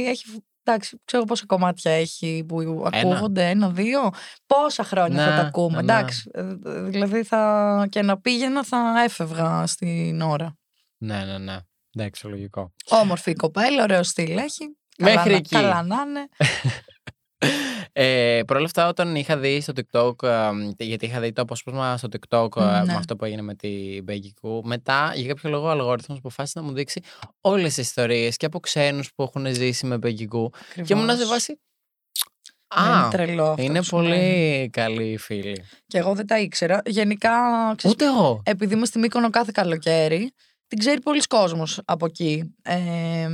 [0.07, 0.23] έχει.
[0.63, 2.89] Εντάξει, ξέρω πόσα κομμάτια έχει που Ένα.
[2.93, 4.09] ακούγονται, ένα-δύο.
[4.45, 5.73] Πόσα χρόνια θα Ναι, τα ακούμε.
[5.73, 5.79] ναι.
[5.93, 6.29] Εντάξει.
[6.33, 6.43] ε,
[6.89, 10.57] Δηλαδή θα, και να πήγαινα θα έφευγα στην ώρα.
[10.97, 11.57] Ναι, ναι, ναι.
[11.95, 12.73] Εντάξει, λογικό.
[12.89, 14.77] Όμορφη η κοπέλα, ωραίο στυλ έχει.
[14.97, 15.49] Μέχρι καλά, να- εκεί.
[15.55, 16.27] Καλά να είναι.
[17.93, 21.97] Ε, Παρ' όλα αυτά, όταν είχα δει στο TikTok, ε, γιατί είχα δει το απόσπασμα
[21.97, 22.93] στο TikTok ε, Μμ, με ναι.
[22.93, 26.65] αυτό που έγινε με την Becky Gu, μετά για κάποιο λόγο ο αλγόριθμος αποφάσισε να
[26.65, 27.01] μου δείξει
[27.41, 30.45] όλες τις ιστορίες και από ξένους που έχουν ζήσει με Becky Gu
[30.83, 31.27] και ήμουν σε Ακριβώς.
[31.27, 31.59] βάση.
[32.81, 34.09] Ναι, Α, είναι τρελό αυτό είναι που συμβαίνει.
[34.09, 35.63] πολύ καλή φίλη.
[35.87, 36.81] Και εγώ δεν τα ήξερα.
[36.85, 37.29] Γενικά,
[37.77, 38.41] ξέρεις, Ούτε εγώ.
[38.45, 40.31] επειδή είμαι στη Μύκονο κάθε καλοκαίρι,
[40.71, 42.55] την ξέρει πολλοί κόσμος από εκεί.
[42.61, 42.77] Ε,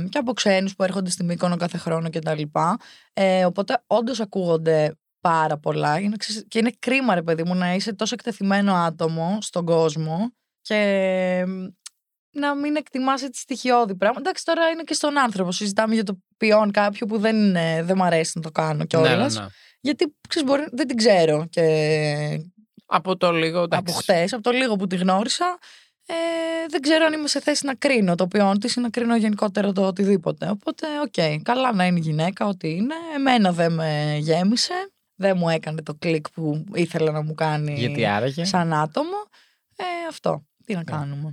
[0.08, 2.42] και από ξένους που έρχονται στη Μύκονο κάθε χρόνο κτλ.
[3.12, 5.98] Ε, οπότε όντως ακούγονται πάρα πολλά.
[5.98, 10.32] Είναι, ξέρεις, και είναι κρίμα, ρε παιδί μου, να είσαι τόσο εκτεθειμένο άτομο στον κόσμο
[10.60, 11.66] και μ,
[12.30, 14.20] να μην εκτιμάς έτσι στοιχειώδη πράγματα.
[14.20, 15.52] Εντάξει, τώρα είναι και στον άνθρωπο.
[15.52, 19.16] Συζητάμε για το ποιόν κάποιου που δεν, είναι, δεν μ' αρέσει να το κάνω κιόλα.
[19.16, 19.46] Ναι, ναι, ναι.
[19.80, 21.64] Γιατί ξέρεις, μπορεί, δεν την ξέρω και
[22.86, 23.62] Από το λίγο.
[23.62, 23.94] από εντάξει.
[23.94, 25.58] χτες, από το λίγο που τη γνώρισα,
[26.10, 26.14] ε,
[26.68, 29.72] δεν ξέρω αν είμαι σε θέση να κρίνω το ποιόν της ή να κρίνω γενικότερα
[29.72, 30.50] το οτιδήποτε.
[30.50, 32.94] Οπότε, οκ, καλά να είναι η γυναίκα, ό,τι είναι.
[33.14, 34.90] Εμένα δεν με γέμισε.
[35.20, 38.44] Δεν μου έκανε το κλικ που ήθελα να μου κάνει Γιατί άραγε.
[38.44, 39.16] σαν άτομο.
[39.76, 40.44] Ε, αυτό.
[40.64, 40.84] Τι να Ναι.
[40.84, 41.28] κάνουμε.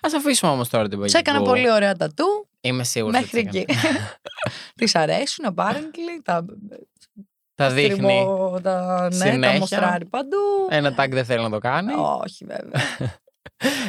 [0.00, 1.44] Α αφήσουμε όμως τώρα την Becky Σε έκανα Gu.
[1.44, 2.24] πολύ ωραία τατού.
[2.60, 3.12] Είμαι σίγουρη.
[3.12, 3.64] Μέχρι εκεί.
[4.76, 6.20] Της αρέσουν, apparently.
[6.22, 6.44] Τα,
[7.54, 7.94] Τα δείχνει.
[7.96, 9.52] τριμώ, τα, ναι, συνέχεια.
[9.52, 10.36] τα μοστράρει παντού.
[10.68, 11.92] Ένα tag δεν θέλει να το κάνει.
[12.22, 12.80] Όχι, βέβαια.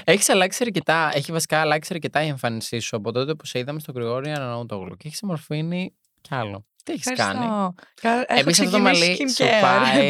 [0.04, 3.80] Έχεις αλλάξει αρκετά, έχει βασικά αλλάξει αρκετά η εμφάνισή σου από τότε που σε είδαμε
[3.80, 6.66] στο Γρηγόρη Αναναούτογλου και έχεις συμμορφύνει κι άλλο.
[6.84, 7.74] Τι έχεις κάνει; Ευχαριστώ.
[8.02, 9.62] Κα- Έχω Επίσης αυτό το ξεκινήσει μαλλί σου skincare.
[9.62, 10.10] πάει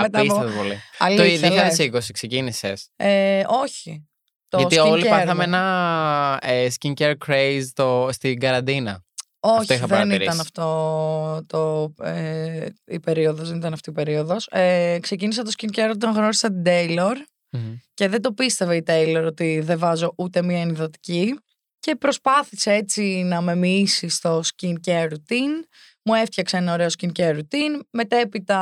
[0.00, 0.74] Μετά από- Απίστευτο πολύ.
[0.98, 1.76] Το Αλήθεια, λες.
[1.80, 2.88] 2020 ξεκίνησες.
[2.96, 4.06] Ε, όχι.
[4.48, 5.40] Το Γιατί skincare όλοι πάθαμε μου.
[5.42, 9.04] ένα ε, skincare craze το, στην καραντίνα.
[9.40, 10.22] Όχι, είχα δεν παρατηρήσει.
[10.22, 14.46] ήταν αυτό το, ε, η περίοδος, δεν ήταν αυτή η περίοδος.
[14.50, 17.14] Ε, ξεκίνησα το skincare όταν γνώρισα την Taylor
[17.50, 17.76] Μμμ.
[17.94, 21.38] και δεν το πίστευε η Taylor ότι δεν βάζω ούτε μία ενυδοτική
[21.86, 25.64] και προσπάθησε έτσι να με μοιήσει στο skincare routine.
[26.02, 27.80] Μου έφτιαξε ένα ωραίο skincare routine.
[27.90, 28.58] Μετέπειτα,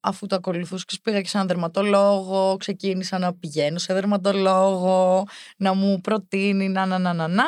[0.00, 2.56] αφού το ακολουθούσα, και πήγα και σε έναν δερματολόγο.
[2.56, 5.24] Ξεκίνησα να πηγαίνω σε δερματολόγο,
[5.56, 7.44] να μου προτείνει να να να να να.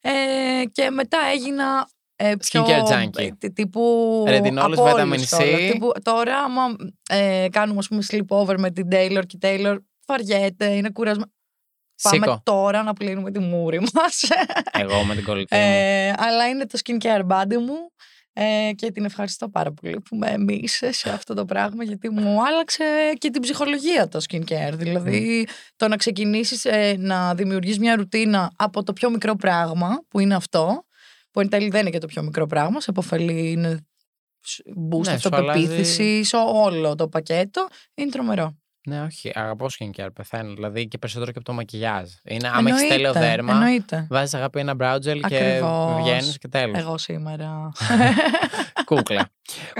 [0.00, 3.28] Ε, και μετά έγινα ε, πιο, Skincare junkie.
[3.38, 5.38] ε, τύπου Ρετινόλες, από vitamin όλους C.
[5.38, 5.56] τώρα.
[5.72, 6.76] Τύπου, τώρα, άμα
[7.08, 11.32] ε, κάνουμε ας πούμε sleepover με την Taylor και η Taylor βαριέται, είναι κουρασμένη.
[12.02, 12.40] Πάμε Σήκω.
[12.42, 14.22] τώρα να πλύνουμε τη μούρη μας.
[14.72, 15.60] Εγώ με την κολλητή μου.
[15.62, 17.92] ε, αλλά είναι το skincare body μου
[18.32, 22.46] ε, και την ευχαριστώ πάρα πολύ που με μίλησε σε αυτό το πράγμα γιατί μου
[22.46, 22.84] άλλαξε
[23.18, 24.72] και την ψυχολογία το skincare.
[24.72, 25.46] Δηλαδή
[25.76, 30.34] το να ξεκινήσεις ε, να δημιουργείς μια ρουτίνα από το πιο μικρό πράγμα που είναι
[30.34, 30.84] αυτό
[31.34, 33.86] που εν τέλει δεν είναι και το πιο μικρό πράγμα, σε αποφελεί είναι
[34.90, 36.22] boost Ναι, σου αυτοπεποίθηση,
[36.54, 38.56] όλο το πακέτο, είναι τρομερό.
[38.86, 39.32] Ναι, όχι.
[39.34, 40.08] Αγαπώ skincare.
[40.14, 40.54] Πεθαίνω.
[40.54, 42.10] Δηλαδή και περισσότερο και από το μακιγιάζ.
[42.24, 44.06] Είναι άμα έχεις Εννοείται, τέλειο δέρμα, Εννοείται.
[44.10, 46.02] βάζεις αγάπη ένα brow gel και Ακριβώς.
[46.02, 46.78] βγαίνεις και τέλος.
[46.78, 47.72] Εγώ σήμερα.
[48.86, 49.30] Κούκλα.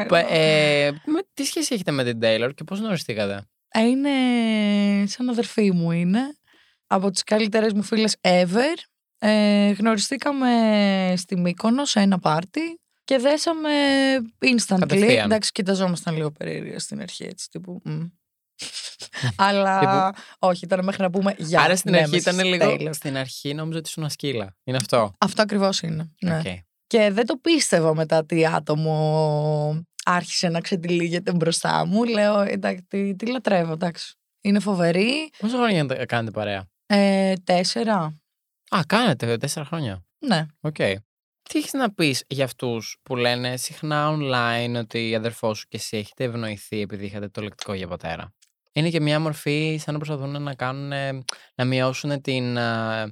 [0.09, 4.11] Π- ε, με, τι σχέση έχετε με την Taylor και πώς γνωριστήκατε; Ε, Είναι
[5.07, 6.21] σαν αδερφή μου είναι.
[6.87, 8.77] Από τις καλύτερες μου φίλες ever.
[9.18, 10.50] Ε, γνωριστήκαμε
[11.16, 12.61] στη Μύκονο σε ένα πάρτι
[13.05, 13.70] και δέσαμε
[14.40, 14.77] instantly.
[14.79, 15.24] Κατευθείαν.
[15.24, 17.81] Εντάξει, κοιταζόμασταν λίγο περίεργα στην αρχή έτσι τύπου.
[17.85, 18.00] μμ.
[19.37, 21.61] Αλλά όχι, ήταν μέχρι να πούμε γεια.
[21.61, 22.70] Άρα στην ναι, αρχή με ήταν στις λίγο.
[22.70, 22.88] Taylor.
[22.94, 24.57] Στην αρχή νόμιζα ότι ήσουν σκύλα.
[24.64, 26.11] Είναι αυτό; Αυτό ακριβώς είναι.
[26.20, 26.38] Ναι.
[26.38, 26.44] Οκ.
[26.87, 32.05] Και δεν το πίστευα μετά τι άτομο άρχισε να ξετυλίγεται μπροστά μου.
[32.05, 34.14] Λέω, εντάξει, τι, τι λατρεύω, εντάξει.
[34.40, 35.31] Είναι φοβερή.
[35.38, 38.22] Πόσα χρόνια τα- κάνετε παρέα; Ε, τέσσερα.
[38.76, 40.04] Α, κάνετε τέσσερα χρόνια.
[40.18, 40.46] Ναι.
[40.60, 40.74] Οκ.
[41.48, 45.76] Τι έχεις να πεις για αυτούς που λένε συχνά online ότι η αδερφός σου και
[45.76, 48.32] εσύ έχετε ευνοηθεί επειδή είχατε το λεκτικό για πατέρα;
[48.72, 51.22] Είναι και μια μορφή σαν να προσπαθούν να κάνουν, ε,
[51.54, 53.02] να μειώσουν την, ε,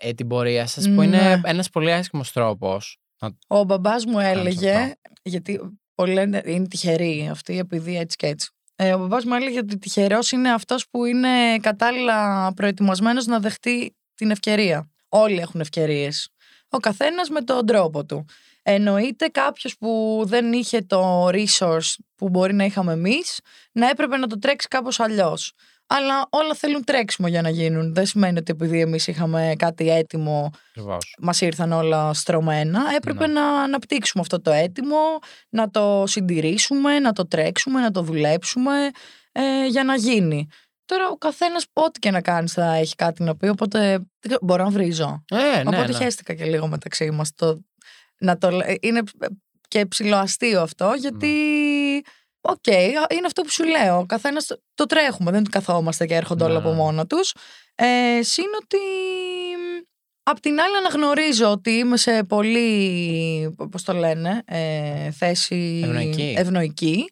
[0.00, 1.40] ε, την πορεία σας που είναι Ναι.
[1.44, 2.98] ένας πολύ άσχημος τρόπος.
[3.20, 4.38] Να- Ο μπαμπάς μου αυτό.
[4.38, 5.60] έλεγε, γιατί
[5.94, 8.50] πολλοί λένε είναι τυχεροί αυτοί επειδή έτσι και έτσι.
[8.76, 13.94] Ε, ο μπαμπάς μου έλεγε ότι τυχερός είναι αυτός που είναι κατάλληλα προετοιμασμένος να δεχτεί
[14.14, 14.89] την ευκαιρία.
[15.12, 16.28] Όλοι έχουν ευκαιρίες.
[16.68, 18.24] Ο καθένας με τον τρόπο του.
[18.62, 23.40] Εννοείται κάποιος που δεν είχε το resource που μπορεί να είχαμε εμείς,
[23.72, 25.52] να έπρεπε να το τρέξει κάπως αλλιώς.
[25.86, 27.94] Αλλά όλα θέλουν τρέξιμο για να γίνουν.
[27.94, 31.14] Δεν σημαίνει ότι επειδή εμείς είχαμε κάτι έτοιμο Ακριβώς.
[31.18, 32.82] μας ήρθαν όλα στρωμένα.
[32.96, 33.32] Έπρεπε Ναι.
[33.32, 34.96] να αναπτύξουμε αυτό το έτοιμο,
[35.48, 38.72] να το συντηρήσουμε, να το τρέξουμε, να το δουλέψουμε
[39.32, 40.46] ε, για να γίνει.
[40.90, 44.38] Τώρα ο καθένας ό,τι και να κάνεις θα έχει κάτι να πει, οπότε δεν ξέρω,
[44.42, 45.24] μπορώ να βρίζω.
[45.30, 45.92] Ε, ναι, οπότε ναι.
[45.94, 47.34] χαίστηκα και λίγο μεταξύ μας.
[47.34, 47.60] Το,
[48.18, 49.02] να το, λέ- είναι
[49.68, 51.26] και ψιλοαστείο αυτό, γιατί...
[51.26, 52.00] Ναι.
[52.40, 53.98] Οκ, είναι αυτό που σου λέω.
[53.98, 56.74] Ο καθένας το, το τρέχουμε, δεν καθόμαστε και έρχονται όλα Ναι, από ναι.
[56.74, 57.34] μόνο τους.
[57.74, 58.78] Ε, συν ότι
[60.22, 66.34] Απ' την άλλη αναγνωρίζω ότι είμαι σε πολύ, πώς το λένε, ε, θέση Ευνοϊκή.
[66.36, 67.10] ευνοϊκή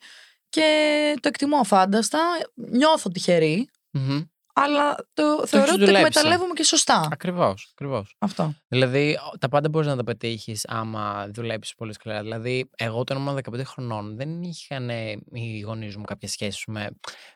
[0.49, 2.19] και το εκτιμώ αφάνταστα,
[2.55, 4.21] νιώθω τυχερή, Μμμ.
[4.55, 5.97] αλλά το, θεωρώ έχεις ότι το δουλέψει.
[6.07, 7.09] εκμεταλλεύομαι και σωστά.
[7.13, 8.15] Ακριβώς, ακριβώς.
[8.19, 8.55] Αυτό.
[8.69, 12.23] Δηλαδή, ο- τα πάντα μπορείς να τα πετύχεις άμα δουλέψεις πολύ σκληρά.
[12.23, 16.87] Δηλαδή, εγώ όταν ήμουν 15 χρονών δεν είχαν ε, οι γονείς μου κάποια σχέση με,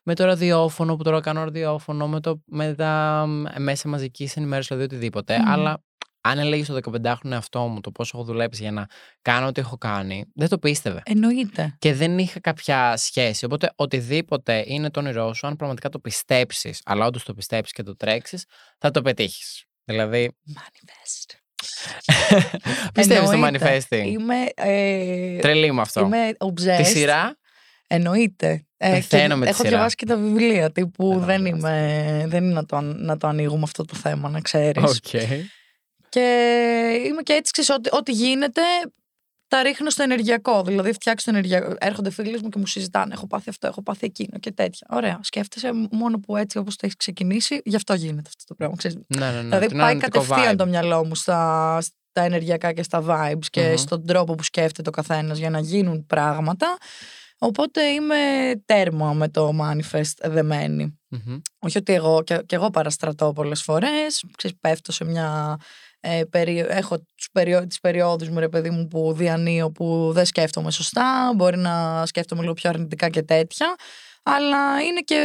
[0.03, 4.69] με το ραδιόφωνο που τώρα κάνω ραδιόφωνο, με, το, με τα μ, μέσα μαζικής ενημέρωσης,
[4.69, 5.39] δηλαδή οτιδήποτε.
[5.39, 5.49] Μμμ.
[5.51, 5.83] Αλλά
[6.25, 8.87] αν έλεγες στο 15χρονο εαυτό μου το πόσο έχω δουλέψει για να
[9.23, 11.03] κάνω ό,τι έχω κάνει, δεν το πίστευε.
[11.05, 11.75] Εννοείται.
[11.79, 13.45] Και δεν είχα κάποια σχέση.
[13.45, 17.83] Οπότε, οτιδήποτε είναι το όνειρό σου, αν πραγματικά το πιστέψεις, αλλά όντως το πιστέψεις και
[17.83, 18.45] το τρέξεις,
[18.79, 19.65] θα το πετύχεις.
[19.85, 21.37] Δηλαδή, Manifest.
[22.95, 23.79] πιστεύεις στο Εννοείται.
[23.89, 26.01] manifesting; Είμαι, ε, Τρελή μου αυτό.
[26.01, 26.77] είμαι obsessed.
[26.77, 27.37] Τη σειρά;
[27.87, 28.67] Εννοείται.
[28.77, 29.69] Ε, Πεθαίνω και με τη έχω σειρά.
[29.71, 31.75] διαβάσει και τα βιβλία τύπου Δεν τα δεν, διαβάσει.
[31.75, 34.83] είμαι, δεν είναι να το, αν- να το ανοίγουμε αυτό το θέμα, να ξέρεις.
[34.85, 35.23] Οκ.
[36.13, 38.63] Και είμαι και έτσι, ξέρεις, ό,τι, ό,τι γίνεται
[39.49, 40.63] τα ρίχνω στο ενεργειακό.
[40.63, 41.75] Δηλαδή, φτιάξω το ενεργειακό.
[41.79, 43.15] Έρχονται φίλοι μου και μου συζητάνε.
[43.15, 44.87] Έχω πάθει αυτό, έχω πάθει εκείνο και τέτοια.
[44.91, 45.19] Ωραία.
[45.23, 48.77] Σκέφτεσαι μόνο που έτσι όπως το έχεις ξεκινήσει, γι' αυτό γίνεται αυτό το πράγμα.
[48.77, 48.97] Ξέρεις.
[49.07, 49.43] Ναι, ναι, ναι.
[49.43, 50.57] δηλαδή, το πάει αρνητικό κατευθείαν vibe.
[50.57, 53.77] το μυαλό μου στα, στα ενεργειακά και στα vibes και Μμμ.
[53.77, 56.77] στον τρόπο που σκέφτεται ο καθένας για να γίνουν πράγματα.
[57.39, 58.17] Οπότε είμαι
[58.65, 60.99] τέρμα με το manifest δεμένη.
[61.09, 61.41] Μμμ.
[61.59, 65.57] Όχι ότι εγώ, και, και εγώ παραστρατώ πολλές φορές, ξέρεις, πέφτω σε μια...
[66.05, 70.25] Ε, περί- έχω τους περιο, τις περιόδους μου, ρε παιδί μου, που διανύω, που δεν
[70.25, 73.75] σκέφτομαι σωστά, μπορεί να σκέφτομαι λίγο πιο αρνητικά και τέτοια,
[74.23, 75.17] αλλά είναι και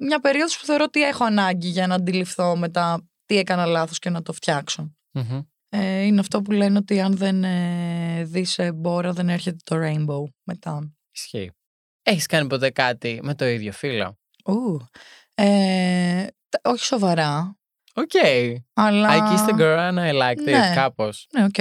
[0.00, 4.10] μια περίοδος που θεωρώ ότι έχω ανάγκη για να αντιληφθώ μετά τι έκανα λάθος και
[4.10, 4.94] να το φτιάξω.
[5.12, 5.40] Μμμ.
[5.68, 9.76] Ε, είναι αυτό που λένε ότι αν δεν ε, δεις ε, μπόρα δεν έρχεται το
[9.76, 10.92] rainbow μετά.
[11.14, 11.50] Ισχύει.
[12.02, 14.18] Έχεις κάνει ποτέ κάτι με το ίδιο φύλο.
[14.44, 14.78] Ου.
[15.34, 17.57] Ε, τα- όχι σοβαρά,
[17.98, 18.10] Οκ.
[18.72, 19.08] αλλά...
[19.10, 20.44] I kissed a girl and I liked it.
[20.44, 20.72] Ναι.
[20.74, 21.26] Κάπως.
[21.38, 21.56] Ναι, οκ.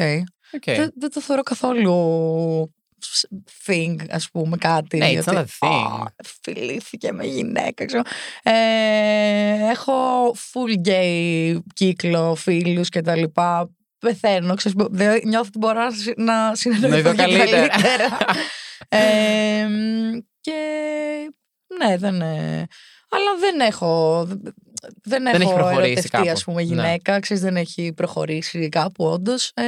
[0.65, 3.28] Δεν, δεν το θεωρώ καθόλου σ-
[3.65, 4.97] thing, ας πούμε, κάτι.
[4.97, 6.02] Ναι, it's ότι, not a thing.
[6.02, 6.06] «Α,
[6.43, 8.02] φιλήθηκε με γυναίκα, ξέρω.
[8.43, 13.69] Ε, έχω full gay κύκλο, φίλους και τα λοιπά.
[14.00, 17.67] Πεθαίνω, ξέρεις, μπο- δεν νιώθω ότι μπορώ να συ- να συνεννοηθώ δω και καλύτερα.
[17.67, 18.17] καλύτερα.
[18.89, 19.67] ε,
[20.41, 20.54] και
[21.80, 22.65] ναι, δεν ε,
[23.10, 24.21] αλλά δεν έχω
[25.04, 26.30] δεν, έχει έχω προχωρήσει ερωτευτεί, κάπου.
[26.30, 26.68] ας πούμε, Ναι.
[26.68, 27.20] γυναίκα.
[27.20, 29.52] Ξέρεις, δεν έχει προχωρήσει κάπου όντως.
[29.56, 29.63] Ε,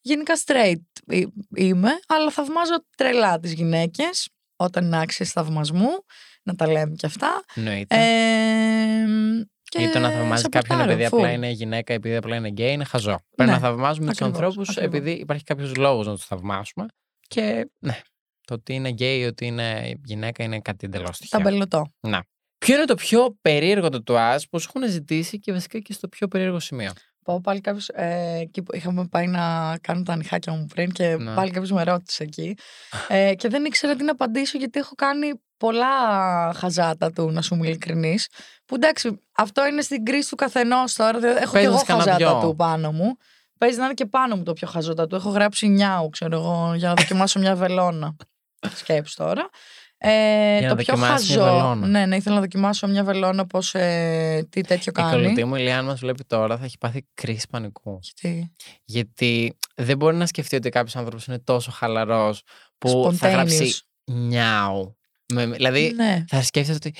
[0.00, 5.88] γενικά straight εί- είμαι, αλλά θαυμάζω τρελά τις γυναίκες όταν είναι άξιες θαυμασμού,
[6.42, 7.42] να τα λέμε και αυτά.
[7.54, 7.96] Εννοείται.
[7.96, 9.06] Ε,
[9.62, 11.34] και Ή το να θαυμάζει κάποιον σαπορτάρω, επειδή απλά full.
[11.34, 13.18] είναι γυναίκα, επειδή απλά είναι γκέι, είναι χαζό.
[13.36, 14.94] Πρέπει Ναι, να θαυμάζουμε τους ακριβώς, ανθρώπους ακριβώς.
[14.98, 16.86] επειδή υπάρχει κάποιος λόγος να τους θαυμάσουμε.
[17.28, 18.00] Και ναι,
[18.46, 21.40] το ότι είναι γκέι, ότι είναι γυναίκα είναι κάτι εντελώς τυχαίο.
[21.40, 21.92] Ταμπελωτό.
[22.64, 26.28] Ποιο είναι το πιο περίεργο τατουάζ που σου έχουν ζητήσει και βασικά και στο πιο
[26.28, 26.92] περίεργο σημείο;
[27.24, 27.88] Πάω πάλι κάποιος.
[27.88, 31.34] Ε, εκεί που είχαμε πάει να κάνω τα νυχάκια μου πριν και Ναι.
[31.34, 32.56] πάλι κάποιος με ρώτησε εκεί.
[33.08, 35.86] Ε, και δεν ήξερα τι να απαντήσω γιατί έχω κάνει πολλά
[36.54, 38.28] χαζάτα του, να σου είμαι ειλικρινής.
[38.64, 41.18] Που εντάξει, αυτό είναι στην κρίση του καθενός τώρα.
[41.18, 42.48] δηλαδή έχω Πες και εγώ μας κανένα χαζάτα δυο.
[42.48, 43.16] του πάνω μου.
[43.58, 45.14] Παίζει να είναι και πάνω μου το πιο χαζότα του.
[45.14, 48.16] Έχω γράψει νιάου, ξέρω εγώ, για να δοκιμάσω μια βελόνα.
[48.74, 49.48] Σκέψου τώρα.
[50.04, 51.52] Ε, να το πιο δοκιμάσεις μια χαζό.
[51.56, 51.86] βελόνα.
[51.86, 55.10] Ναι, ναι, ήθελα να δοκιμάσω μια βελόνα πώ ε, τι τέτοιο Η κάνει.
[55.10, 57.98] κολλητή μου, η Λιάννα, μας βλέπει τώρα, θα έχει πάθει κρίση πανικού.
[58.02, 58.52] Γιατί;
[58.84, 62.42] Γιατί δεν μπορεί να σκεφτεί ότι κάποιος άνθρωπος είναι τόσο χαλαρός
[62.78, 63.32] που θα Spontaneous.
[63.32, 64.96] γράψει νιάου.
[65.32, 66.24] Με- Δηλαδή Ναι.
[66.28, 66.98] θα σκέφτεται ότι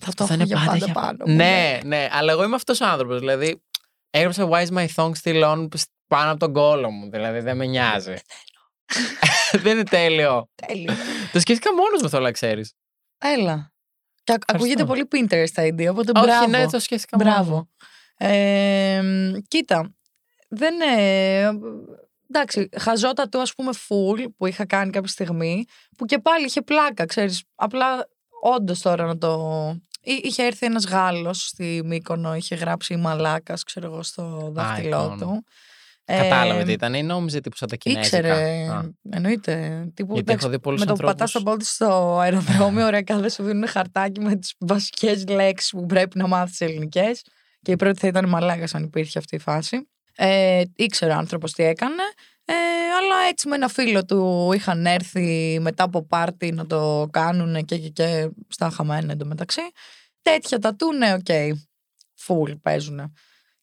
[0.00, 1.34] Θα αυτό το έχω για πάντα για- πάνω μου.
[1.34, 3.18] Ναι, ναι, αλλά εγώ είμαι αυτός ο άνθρωπος.
[3.18, 3.62] Δηλαδή,
[4.10, 5.66] έγραψα Why is my thong still on
[6.06, 7.10] πάνω από τον κόλο μου.
[7.10, 8.14] Δηλαδή, δεν με νοιάζει.
[9.62, 10.48] δεν είναι τέλειο.
[10.66, 10.92] Τέλειο.
[11.32, 12.72] το σκέφτηκα μόνος μου, θέλω να ξέρεις.
[13.18, 13.72] Έλα.
[14.24, 16.46] Και ακ- ακούγεται πολύ Pinterest τα idea, οπότε Όχι, μπράβο.
[16.48, 17.34] ναι, το σκέφτηκα μόνος.
[17.34, 17.54] μπράβο.
[17.56, 17.70] μου.
[18.28, 19.94] Ε, μ, κοίτα,
[20.48, 21.50] δεν ε,
[22.30, 25.64] Εντάξει, χαζότα του ας πούμε full που είχα κάνει κάποια στιγμή
[25.98, 27.42] που και πάλι είχε πλάκα, ξέρεις.
[27.54, 28.08] Απλά
[28.42, 29.50] όντως τώρα να το...
[30.00, 34.88] Εί- Είχε έρθει ένας Γάλλος στη Μύκονο, είχε γράψει η Μαλάκας, ξέρω εγώ, στο δάχτυλό
[35.04, 35.16] εικόνα.
[35.18, 35.44] του.
[36.06, 38.16] Κατάλαβε Ε, τι ήταν ή νόμιζε τύπου σαν τα κινέζικα.
[38.18, 39.84] Ήξερε, Α, εννοείται.
[39.94, 41.64] Τύπου, Γιατί εντάξει, έχω δει πολλούς με το που πατάς ανθρώπους- τον πόδι
[42.04, 46.60] στο αεροδρόμιο, ωραία, κάθε σου δίνουν χαρτάκι με τις βασικές λέξεις που πρέπει να μάθεις
[46.60, 47.22] ελληνικές.
[47.62, 49.88] Και η πρώτη θα ήταν μαλάκας αν υπήρχε αυτή η φάση.
[50.16, 52.02] Ε, ήξερε ο άνθρωπος τι έκανε.
[52.44, 52.52] Ε,
[52.98, 57.78] αλλά έτσι με ένα φίλο του είχαν έρθει μετά από πάρτι να το κάνουν και
[57.78, 59.60] και και στα χαμένα εντωμεταξύ.
[60.22, 61.56] Τέτοια τατού, ναι, οκ.
[62.14, 63.12] Φουλ παίζουν.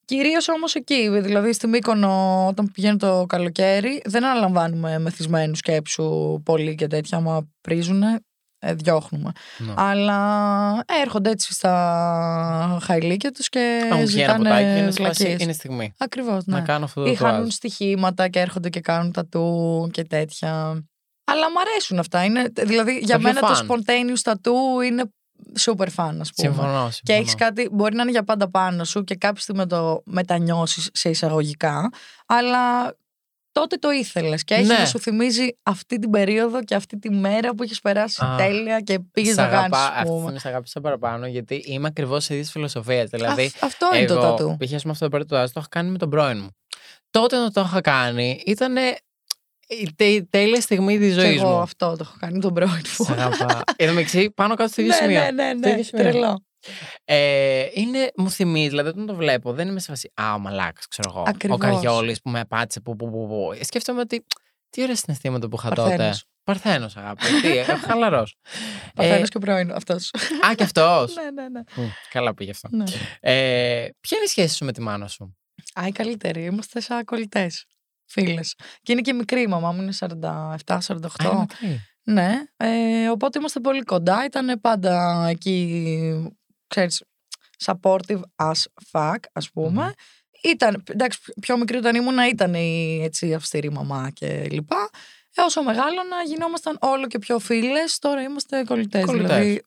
[0.04, 6.74] Κυρίως όμως εκεί, δηλαδή στη Μύκονο, όταν πηγαίνει το καλοκαίρι, δεν αναλαμβάνουμε μεθυσμένους σκέψου πολύ
[6.74, 7.18] και τέτοια.
[7.18, 8.02] Άμα μυρίζουν,
[8.58, 9.32] ε, διώχνουμε.
[9.58, 9.72] ναι.
[9.76, 15.02] Αλλά έρχονται έτσι στα χαϊλίκια τους και Θα μου βγει ένα ποτάκι και είναι, σε
[15.02, 15.42] φάση, βλακίες.
[15.42, 15.92] είναι στιγμή.
[15.98, 16.54] Ακριβώς, ναι.
[16.58, 17.52] Να κάνω αυτό το Ή χάνουν τουάζ.
[17.54, 20.50] στοιχήματα και έρχονται και κάνουν τατού και τέτοια.
[21.26, 22.24] Αλλά μου αρέσουν αυτά.
[22.24, 23.70] Είναι, δηλαδή, για Τα πιο μένα το fun.
[23.70, 25.04] spontaneous τατού είναι
[25.58, 26.32] super fun, ας πούμε.
[26.32, 26.88] Συμφωνώ.
[27.02, 27.50] Και έχεις συμφωνώ.
[27.50, 31.08] κάτι, μπορεί να είναι για πάντα πάνω σου και κάποια στιγμή να το μετανιώσεις σε
[31.10, 31.88] εισαγωγικά,
[32.26, 32.94] αλλά
[33.52, 34.78] τότε το ήθελες και έχει Ναι.
[34.78, 38.80] να σου θυμίζει αυτή την περίοδο και αυτή τη μέρα που έχει περάσει Α, τέλεια
[38.80, 39.76] και πήγες Σ' να κάνεις.
[39.76, 40.16] αγαπά- ας πούμε.
[40.20, 43.10] Αυτό με σ' αγάπησα παραπάνω γιατί είμαι ακριβώς της ίδιας φιλοσοφίας.
[43.10, 44.56] Δηλαδή, Αυ- αυτό είναι το εγώ, τατού.
[44.58, 44.72] π.χ.
[44.74, 46.48] ας πούμε, αυτό το πρώτο τουάζ το είχα κάνει με τον πρώην μου.
[47.10, 48.74] Τότε όταν το είχα κάνει ήταν
[49.68, 51.56] η τε- τέλεια στιγμή της Και ζωής εγώ μου.
[51.58, 53.04] αυτό το έχω κάνει τον πρώην μου.
[53.04, 53.62] Σ' αγαπά.
[53.76, 55.20] Εν τω μεταξύ, πάνω κάτω στο ίδιο ναι, σημείο.
[55.20, 56.04] ναι, ναι, Στο ναι, ίδιο σημείο.
[56.10, 56.44] τρελό.
[57.04, 60.86] Ε, είναι, μου θυμίζει, δηλαδή όταν το βλέπω, δεν είμαι σε φάση Α, ο μαλάκας,
[60.86, 61.24] ξέρω εγώ.
[61.26, 61.56] Ακριβώς.
[61.56, 62.80] Ο Καριόλης που με απάτησε.
[62.80, 63.52] Που, που, που, που.
[63.60, 64.24] Ε, Σκέφτομαι ότι
[64.70, 65.88] τι ωραία συναισθήματα που είχα τότε.
[65.88, 66.24] Παρθένος.
[66.44, 67.24] Παρθένος, αγάπη.
[67.42, 68.36] τι, ε, χαλαρός.
[68.94, 70.10] Παρθένος και πρώην αυτός.
[70.50, 71.14] Α, και αυτός.
[71.16, 71.60] ναι, ναι, ναι.
[72.10, 72.68] καλά πήγε αυτό.
[72.72, 72.84] ναι.
[73.20, 75.36] Ε, ποια είναι η σχέση σου με τη μάνα σου;
[75.80, 76.44] Α, η καλύτερη.
[76.44, 77.66] Είμαστε σαν κολλητές.
[78.14, 78.54] Φίλες.
[78.82, 80.08] Και είναι και μικρή η μαμά μου, είναι 47-48.
[80.22, 80.46] Α,
[81.24, 81.80] είναι μικρή.
[82.02, 84.24] Ναι, ε, οπότε είμαστε πολύ κοντά.
[84.24, 86.34] Ήταν πάντα εκεί,
[86.66, 87.04] ξέρεις,
[87.64, 89.82] supportive as fuck, ας πούμε.
[89.82, 89.90] Μμμ.
[90.42, 94.90] Ήταν, εντάξει, πιο μικρή όταν ήμουν, ήταν η έτσι, αυστηρή μαμά και λοιπά.
[95.34, 97.98] Ε, όσο μεγάλωνα, γινόμασταν όλο και πιο φίλες.
[97.98, 99.04] Τώρα είμαστε κολλητές.
[99.04, 99.28] Κολλητές.
[99.28, 99.62] Δηλαδή,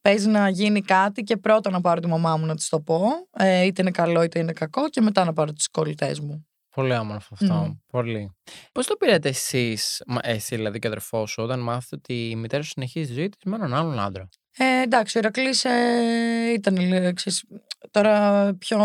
[0.00, 3.28] παίζει να γίνει κάτι και πρώτα να πάρω τη μαμά μου να της το πω,
[3.38, 6.46] ε, είτε είναι καλό είτε είναι κακό, και μετά να πάρω τις κολλητές μου.
[6.74, 7.54] Πολύ όμορφο αυτό.
[7.54, 7.72] Μμ.
[7.90, 8.36] Πολύ.
[8.72, 12.62] Πώς το πήρατε εσείς, εσύ δηλαδή και ο αδερφός σου, όταν μάθετε ότι η μητέρα
[12.62, 16.76] σου συνεχίζει τη ζωή της με έναν άλλον άντρα; Ε, εντάξει, ο Ηρακλής ε, ήταν
[16.76, 17.44] λίγο, ξέρεις,
[17.90, 18.78] τώρα πιο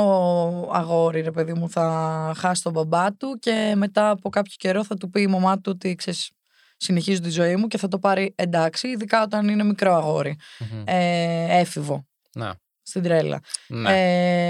[0.73, 4.95] αγόρι, ρε παιδί μου, θα χάσει τον μπαμπά του και μετά από κάποιο καιρό θα
[4.95, 6.31] του πει η μαμά του ότι ξέρεις,
[6.77, 10.37] συνεχίζω τη ζωή μου και θα το πάρει εντάξει, ειδικά όταν είναι μικρό αγόρι.
[10.59, 10.83] Μμμ.
[10.85, 13.39] Ε, έφηβο, Να, στην τρέλα.
[13.67, 13.91] ναι.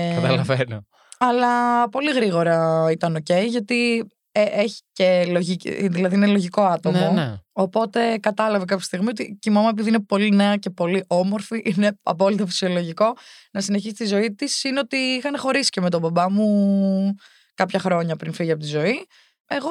[0.10, 0.86] Ε, Καταλαβαίνω.
[1.28, 7.00] Αλλά πολύ γρήγορα ήταν οκ, γιατί ε, έχει και λογική, δηλαδή είναι λογικό άτομο.
[7.00, 7.36] Ναι, ναι.
[7.52, 11.62] Οπότε κατάλαβε κάποια στιγμή ότι και η μαμά, επειδή είναι πολύ νέα και πολύ όμορφη,
[11.76, 13.14] είναι απόλυτα φυσιολογικό
[13.52, 14.64] να συνεχίσει τη ζωή της.
[14.64, 17.16] Είναι ότι είχαν χωρίσει και με τον μπαμπά μου
[17.54, 19.08] κάποια χρόνια πριν φύγει από τη ζωή.
[19.48, 19.70] Εγώ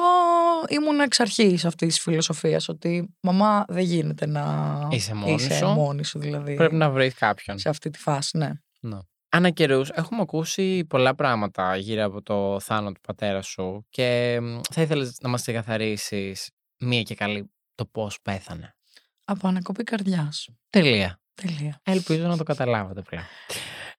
[0.69, 4.43] ήμουν εξ αρχής αυτής της φιλοσοφίας ότι μαμά δεν γίνεται να
[4.91, 5.67] Είσαι μόνη είσαι σου.
[5.67, 6.55] μόνη σου, δηλαδή.
[6.55, 7.59] Πρέπει να βρεις κάποιον.
[7.59, 8.51] σε αυτή τη φάση, ναι.
[8.79, 8.97] Ναι.
[9.35, 14.59] Ανά καιρούς έχουμε ακούσει πολλά πράγματα γύρω από το θάνατο του πατέρα σου και μ,
[14.71, 18.75] θα ήθελες να μας ξεκαθαρίσεις μία και καλή το πώς πέθανε.
[19.23, 20.49] Από ανακοπή καρδιάς.
[20.69, 21.19] Τελεία.
[21.33, 21.79] Τελεία.
[21.83, 23.23] Ελπίζω να το καταλάβατε πλέον.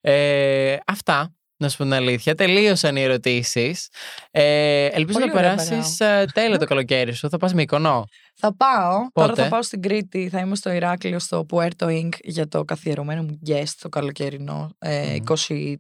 [0.01, 2.35] Ε, αυτά, να σου πω την αλήθεια.
[2.35, 3.89] Τελείωσαν οι ερωτήσεις.
[4.31, 7.29] Ε, ελπίζω Πολύ να ωραία περάσεις ε, τέλειο το καλοκαίρι σου.
[7.29, 8.93] Θα πας Μύκονο; Θα πάω.
[9.13, 10.29] Τώρα Πότε; θα πάω στην Κρήτη.
[10.29, 14.71] Θα είμαι στο Ηράκλειο, στο Puerto Ink για το καθιερωμένο μου guest το καλοκαιρινό.
[14.79, 15.25] Ε, Μμμ.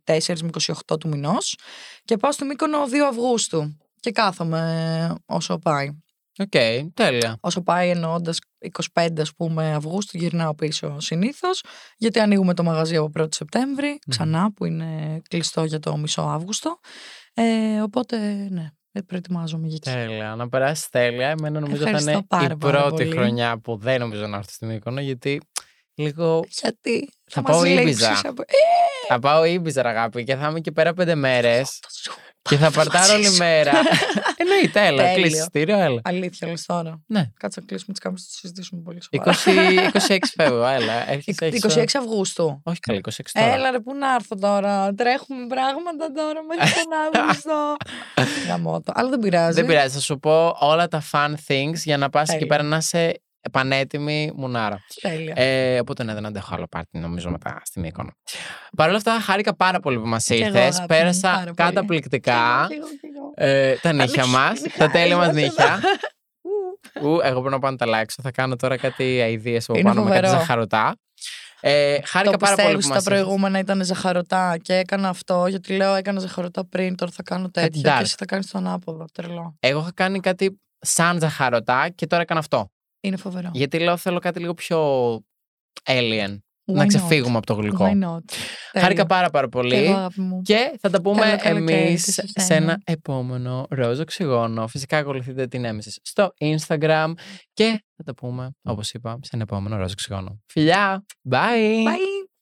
[0.04, 0.50] 24 με
[0.88, 1.58] 28 του μηνός.
[2.04, 3.78] Και πάω στο Μύκονο 2 Αυγούστου.
[4.00, 5.88] Και κάθομαι όσο πάει.
[6.38, 6.50] Οκ,
[6.94, 7.36] τέλεια.
[7.40, 8.38] Όσο πάει εννοώντας
[8.92, 11.62] 25 ας πούμε Αυγούστου γυρνάω πίσω συνήθως.
[11.96, 16.78] Γιατί ανοίγουμε το μαγαζί από 1η Σεπτέμβρη ξανά που είναι κλειστό για το μισό Αύγουστο.
[17.34, 18.18] Ε, οπότε
[18.50, 19.90] ναι, ε, προετοιμάζομαι για εκεί.
[19.90, 20.34] Τέλεια.
[20.34, 21.28] Να περάσεις τέλεια.
[21.28, 23.16] Εμένα νομίζω θα Ευχαριστώ είναι πάρα, η πάρα πρώτη πολύ.
[23.16, 25.40] χρονιά που δεν νομίζω να έρθω στην Μύκονο γιατί
[25.94, 28.20] λίγο Γιατί; Θα μας πάω λέξεις Ήμπιζα.
[28.24, 28.54] από- Ε,
[29.08, 31.78] Θα πάω Ήμπιζα, αγάπη, και θα είμαι εκεί πέρα πέντε μέρες.
[31.80, 32.12] το σου.
[32.42, 33.42] και θα παρτάρω όλη μαζί σου.
[33.42, 33.72] μέρα.
[34.36, 35.14] Εννοείται, έλα, Τέλειο.
[35.14, 36.00] κλείσει εισιτήριο, έλα.
[36.04, 37.00] Αλήθεια, λες τώρα.
[37.06, 37.24] Ναι.
[37.38, 39.32] Κάτσε να κλείσουμε τις κάμερες να το συζητήσουμε πολύ σοβαρά.
[39.32, 41.10] 20, 26 φεύγω, έλα.
[41.10, 42.60] Έρχεσαι, έχεις- 26 Αυγούστου.
[42.64, 43.52] Όχι καλά, 26 τώρα.
[43.52, 46.72] Έλα ρε, πού να έρθω τώρα; Τρέχουμε πράγματα τώρα μέχρι
[47.12, 47.76] τον Αύγουστο.
[48.48, 48.92] Γαμώτο.
[48.94, 49.54] Αλλά δεν πειράζει.
[49.54, 52.56] Δεν πειράζει, θα σου πω όλα τα fun things για να πας εκεί Τέλεια.
[52.56, 53.22] πέρα να είσαι
[53.52, 54.78] πανέτοιμη μουνάρα.
[55.00, 55.32] Τέλεια.
[55.36, 58.10] Ε, οπότε ναι, δεν αντέχω άλλο πάρτι νομίζω μετά στη Μύκονο.
[58.76, 60.60] Παρ' όλα αυτά, χάρηκα πάρα πολύ που μας εγώ, ήρθες.
[60.62, 61.54] αγάπη μου, Πέρασα πάρα πολύ.
[61.54, 62.64] καταπληκτικά.
[62.68, 63.48] Κι εγώ, κι εγώ, κι εγώ.
[63.48, 65.64] Ε, τα νύχια μας, Αλήθεια, τα τέλεια μας είμαστε νύχια.
[65.64, 65.78] εδώ.
[67.02, 67.08] Ου.
[67.14, 68.22] Ου, εγώ πρέπει να πάω να τα αλλάξω.
[68.22, 70.40] Θα κάνω τώρα κάτι αειδίε από Είναι πάνω με κάτι φοβερό.
[70.40, 70.96] ζαχαρωτά.
[71.60, 73.12] Ε, χάρηκα Το πάρα πολύ πιστεύω που στα μας ήρθες.
[73.22, 77.80] προηγούμενα ήταν ζαχαρωτά και έκανα αυτό γιατί λέω έκανα ζαχαρωτά πριν, τώρα θα κάνω τέτοιο
[77.84, 77.94] dark.
[77.96, 79.04] και εσύ θα κάνεις το ανάποδο.
[79.12, 79.56] Τρελό.
[79.60, 82.70] Εγώ είχα κάνει κάτι σαν ζαχαρωτά και τώρα έκανα αυτό.
[83.04, 83.50] Είναι φοβερό.
[83.52, 84.78] Γιατί λέω θέλω κάτι λίγο πιο
[85.90, 86.38] alien.
[86.66, 86.86] Why να not?
[86.86, 87.84] ξεφύγουμε από το γλυκό.
[87.84, 88.18] Why not;
[88.72, 89.04] Χάρηκα Τέλειο.
[89.06, 89.74] πάρα πάρα Και πολύ.
[89.74, 90.40] εγώ, αγάπη μου.
[90.42, 92.62] Και θα τα πούμε Καλό καλοκαίρι εμείς και σε σε σένα.
[92.72, 94.66] ένα επόμενο ροζ οξυγόνο.
[94.66, 97.12] Φυσικά ακολουθείτε την έμεση στο Instagram
[97.52, 100.40] και θα τα πούμε, όπως είπα, σε ένα επόμενο ροζ οξυγόνο.
[100.46, 101.04] Φιλιά!
[101.30, 101.84] Bye!
[101.86, 102.33] Bye.